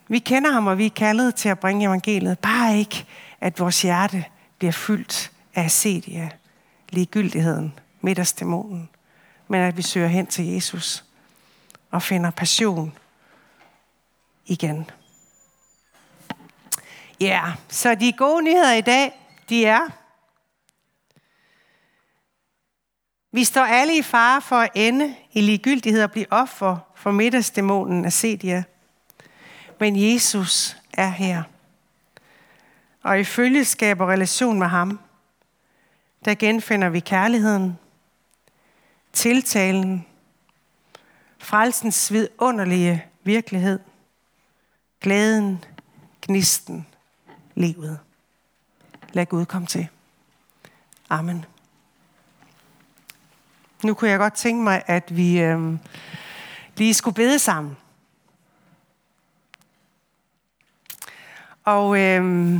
Vi 0.09 0.19
kender 0.19 0.53
ham, 0.53 0.67
og 0.67 0.79
vi 0.79 0.87
er 0.87 0.91
kaldet 0.91 1.35
til 1.35 1.49
at 1.49 1.59
bringe 1.59 1.87
evangeliet. 1.87 2.39
Bare 2.39 2.79
ikke, 2.79 3.07
at 3.41 3.61
vores 3.61 3.83
hjerte 3.83 4.25
bliver 4.59 4.73
fyldt 4.73 5.33
af 5.55 5.65
asedia, 5.65 6.31
ligegyldigheden, 6.89 7.79
middagsdæmonen, 8.01 8.89
men 9.49 9.61
at 9.61 9.77
vi 9.77 9.83
søger 9.83 10.09
hen 10.09 10.27
til 10.27 10.47
Jesus 10.47 11.05
og 11.91 12.03
finder 12.03 12.31
passion 12.31 12.99
igen. 14.47 14.91
Ja, 17.21 17.27
yeah. 17.27 17.57
så 17.69 17.95
de 17.95 18.13
gode 18.13 18.45
nyheder 18.45 18.73
i 18.73 18.81
dag, 18.81 19.13
de 19.49 19.65
er, 19.65 19.81
vi 23.35 23.45
står 23.45 23.61
alle 23.61 23.99
i 23.99 24.03
fare 24.03 24.43
for 24.43 24.57
at 24.57 24.71
ende 24.75 25.15
i 25.33 25.41
ligegyldighed 25.41 26.03
og 26.03 26.11
blive 26.11 26.27
offer 26.31 26.77
for 26.95 27.11
middagsdæmonen 27.11 28.05
af 28.05 28.13
Sedia. 28.13 28.65
Men 29.81 30.13
Jesus 30.13 30.77
er 30.93 31.09
her. 31.09 31.43
Og 33.03 33.21
i 33.21 33.25
følgeskab 33.25 34.01
og 34.01 34.09
relation 34.09 34.59
med 34.59 34.67
ham, 34.67 35.01
der 36.25 36.35
genfinder 36.35 36.89
vi 36.89 37.01
kærligheden, 37.01 37.79
tiltalen, 39.13 40.07
frelsens 41.39 42.13
vidunderlige 42.13 43.05
virkelighed, 43.25 43.79
glæden, 45.01 45.65
gnisten, 46.23 46.87
livet. 47.55 47.99
Lad 49.13 49.27
Gud 49.27 49.45
komme 49.47 49.67
til. 49.67 49.89
Amen. 51.11 51.45
Nu 53.85 53.95
kunne 53.95 54.11
jeg 54.11 54.19
godt 54.19 54.35
tænke 54.35 54.63
mig, 54.63 54.83
at 54.87 55.17
vi 55.17 55.41
øh, 55.41 55.79
lige 56.77 56.95
skulle 56.95 57.15
bede 57.15 57.39
sammen. 57.39 57.77
Og 61.65 61.99
øh, 61.99 62.55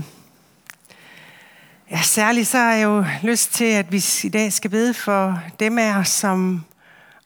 ja, 1.91 2.03
særligt 2.03 2.49
så 2.49 2.59
har 2.59 2.73
jeg 2.73 2.85
jo 2.85 3.05
lyst 3.23 3.53
til, 3.53 3.65
at 3.65 3.93
vi 3.93 4.05
i 4.25 4.29
dag 4.29 4.53
skal 4.53 4.71
bede 4.71 4.95
for 4.95 5.41
dem 5.61 5.79
af 5.79 5.99
os, 5.99 6.09
som 6.09 6.65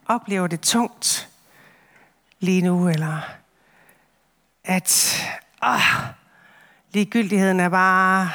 oplever 0.07 0.47
det 0.47 0.61
tungt 0.61 1.29
lige 2.41 2.63
nu, 2.63 2.89
eller 2.89 3.21
at 4.65 5.23
åh, 5.63 6.11
ligegyldigheden 6.93 7.61
er 7.61 7.69
bare 7.69 8.31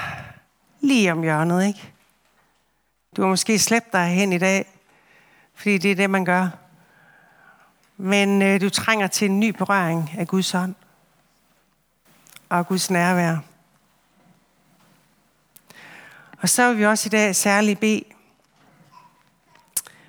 lige 0.82 1.12
om 1.12 1.22
hjørnet, 1.22 1.68
ikke? 1.68 1.94
Du 3.16 3.22
har 3.22 3.30
måske 3.30 3.60
slæbt 3.60 3.94
dig 3.94 4.08
hen 4.08 4.34
i 4.34 4.38
dag, 4.38 4.73
fordi 5.56 5.78
det 5.78 5.92
er 5.92 5.96
det, 5.96 6.10
man 6.10 6.26
gør. 6.26 6.50
Men 7.98 8.42
øh, 8.42 8.62
du 8.62 8.70
trænger 8.70 9.08
til 9.08 9.30
en 9.30 9.40
ny 9.40 9.50
berøring 9.50 10.12
af 10.18 10.28
Guds 10.28 10.52
hånd. 10.52 10.76
og 12.50 12.68
Guds 12.68 12.92
nærvær. 12.92 13.38
Og 16.42 16.50
så 16.50 16.68
vil 16.68 16.78
vi 16.78 16.86
også 16.86 17.08
i 17.08 17.10
dag 17.10 17.36
særligt 17.36 17.80
bede 17.80 18.04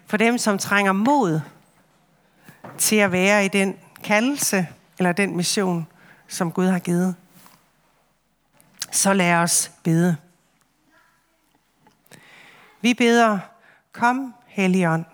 for 0.07 0.17
dem, 0.17 0.39
som 0.39 0.59
trænger 0.59 0.93
mod 0.93 1.41
til 2.79 2.97
at 2.97 3.13
være 3.13 3.45
i 3.45 3.49
den 3.49 3.77
kaldelse 4.05 4.69
eller 4.99 5.13
den 5.13 5.37
mission, 5.37 5.87
som 6.29 6.53
Gud 6.53 6.67
har 6.67 6.79
givet. 6.79 7.15
Så 8.93 9.13
lad 9.13 9.35
os 9.35 9.73
bede. 9.83 10.17
Vi 12.81 12.95
beder, 12.95 13.39
kom 13.93 14.35
Helligånd, 14.47 15.05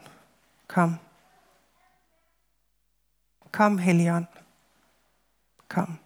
kom. 0.71 0.99
Kom 3.51 3.79
Helligånd, 3.79 4.27
kom. 5.69 5.99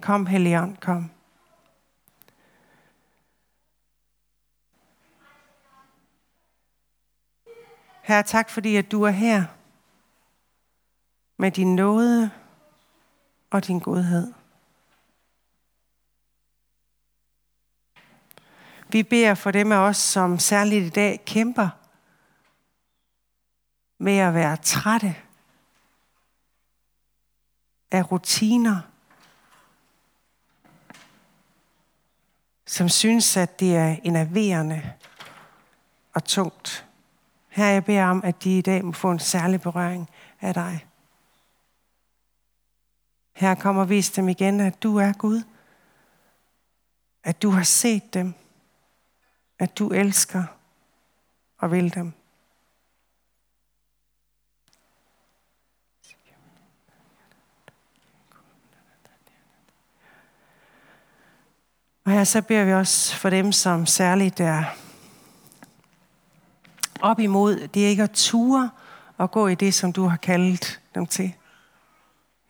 Kom, 0.00 0.26
Helligånd, 0.26 0.76
kom. 0.80 1.10
Herre, 8.02 8.22
tak 8.22 8.50
fordi, 8.50 8.76
at 8.76 8.90
du 8.92 9.02
er 9.02 9.10
her 9.10 9.44
med 11.36 11.50
din 11.50 11.74
nåde 11.74 12.30
og 13.50 13.66
din 13.66 13.80
godhed. 13.80 14.39
Vi 18.92 19.02
beder 19.02 19.34
for 19.34 19.50
dem 19.50 19.72
af 19.72 19.76
os, 19.76 19.96
som 19.96 20.38
særligt 20.38 20.84
i 20.84 20.88
dag 20.88 21.24
kæmper 21.24 21.68
med 23.98 24.18
at 24.18 24.34
være 24.34 24.56
trætte 24.56 25.16
af 27.90 28.12
rutiner, 28.12 28.80
som 32.66 32.88
synes, 32.88 33.36
at 33.36 33.60
det 33.60 33.76
er 33.76 33.96
enerverende 34.04 34.92
og 36.14 36.24
tungt. 36.24 36.86
Her 37.48 37.66
jeg 37.66 37.84
beder 37.84 38.06
om, 38.06 38.24
at 38.24 38.44
de 38.44 38.58
i 38.58 38.62
dag 38.62 38.84
må 38.84 38.92
få 38.92 39.10
en 39.10 39.18
særlig 39.18 39.60
berøring 39.60 40.10
af 40.40 40.54
dig. 40.54 40.86
Her 43.32 43.54
kommer 43.54 43.84
vis 43.84 44.10
dem 44.10 44.28
igen, 44.28 44.60
at 44.60 44.82
du 44.82 44.96
er 44.96 45.12
Gud. 45.12 45.42
At 47.24 47.42
du 47.42 47.50
har 47.50 47.62
set 47.62 48.14
dem 48.14 48.34
at 49.60 49.78
du 49.78 49.88
elsker 49.88 50.44
og 51.58 51.72
vil 51.72 51.94
dem. 51.94 52.12
Og 62.04 62.12
her 62.12 62.24
så 62.24 62.42
beder 62.42 62.64
vi 62.64 62.72
også 62.72 63.16
for 63.16 63.30
dem, 63.30 63.52
som 63.52 63.86
særligt 63.86 64.40
er 64.40 64.64
op 67.00 67.18
imod. 67.18 67.68
Det 67.68 67.84
er 67.84 67.88
ikke 67.88 68.02
at 68.02 68.10
ture 68.10 68.70
og 69.16 69.30
gå 69.30 69.46
i 69.46 69.54
det, 69.54 69.74
som 69.74 69.92
du 69.92 70.06
har 70.06 70.16
kaldet 70.16 70.80
dem 70.94 71.06
til. 71.06 71.34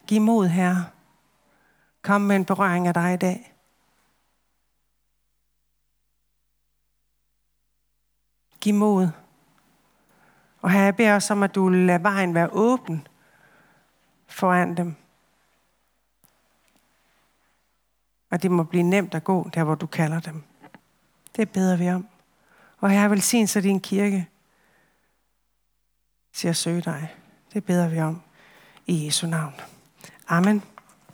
Giv 0.06 0.20
mod, 0.20 0.48
her. 0.48 0.76
Kom 2.02 2.20
med 2.20 2.36
en 2.36 2.44
berøring 2.44 2.88
af 2.88 2.94
dig 2.94 3.14
i 3.14 3.16
dag. 3.16 3.54
Giv 8.60 8.74
mod. 8.74 9.08
Og 10.60 10.70
her 10.70 10.82
jeg 10.82 10.96
beder 10.96 11.16
os 11.16 11.30
om, 11.30 11.42
at 11.42 11.54
du 11.54 11.68
lader 11.68 11.98
vejen 11.98 12.34
være 12.34 12.48
åben 12.52 13.06
foran 14.26 14.76
dem. 14.76 14.94
Og 18.30 18.42
det 18.42 18.50
må 18.50 18.62
blive 18.62 18.82
nemt 18.82 19.14
at 19.14 19.24
gå 19.24 19.50
der, 19.54 19.64
hvor 19.64 19.74
du 19.74 19.86
kalder 19.86 20.20
dem. 20.20 20.42
Det 21.36 21.50
beder 21.50 21.76
vi 21.76 21.90
om. 21.90 22.08
Og 22.78 22.90
her 22.90 23.08
velsign 23.08 23.46
så 23.46 23.60
din 23.60 23.80
kirke 23.80 24.28
til 26.32 26.48
at 26.48 26.56
søge 26.56 26.80
dig. 26.80 27.14
Det 27.52 27.64
beder 27.64 27.88
vi 27.88 28.00
om 28.00 28.22
i 28.86 29.06
Jesu 29.06 29.26
navn. 29.26 29.54
Amen. 30.28 30.62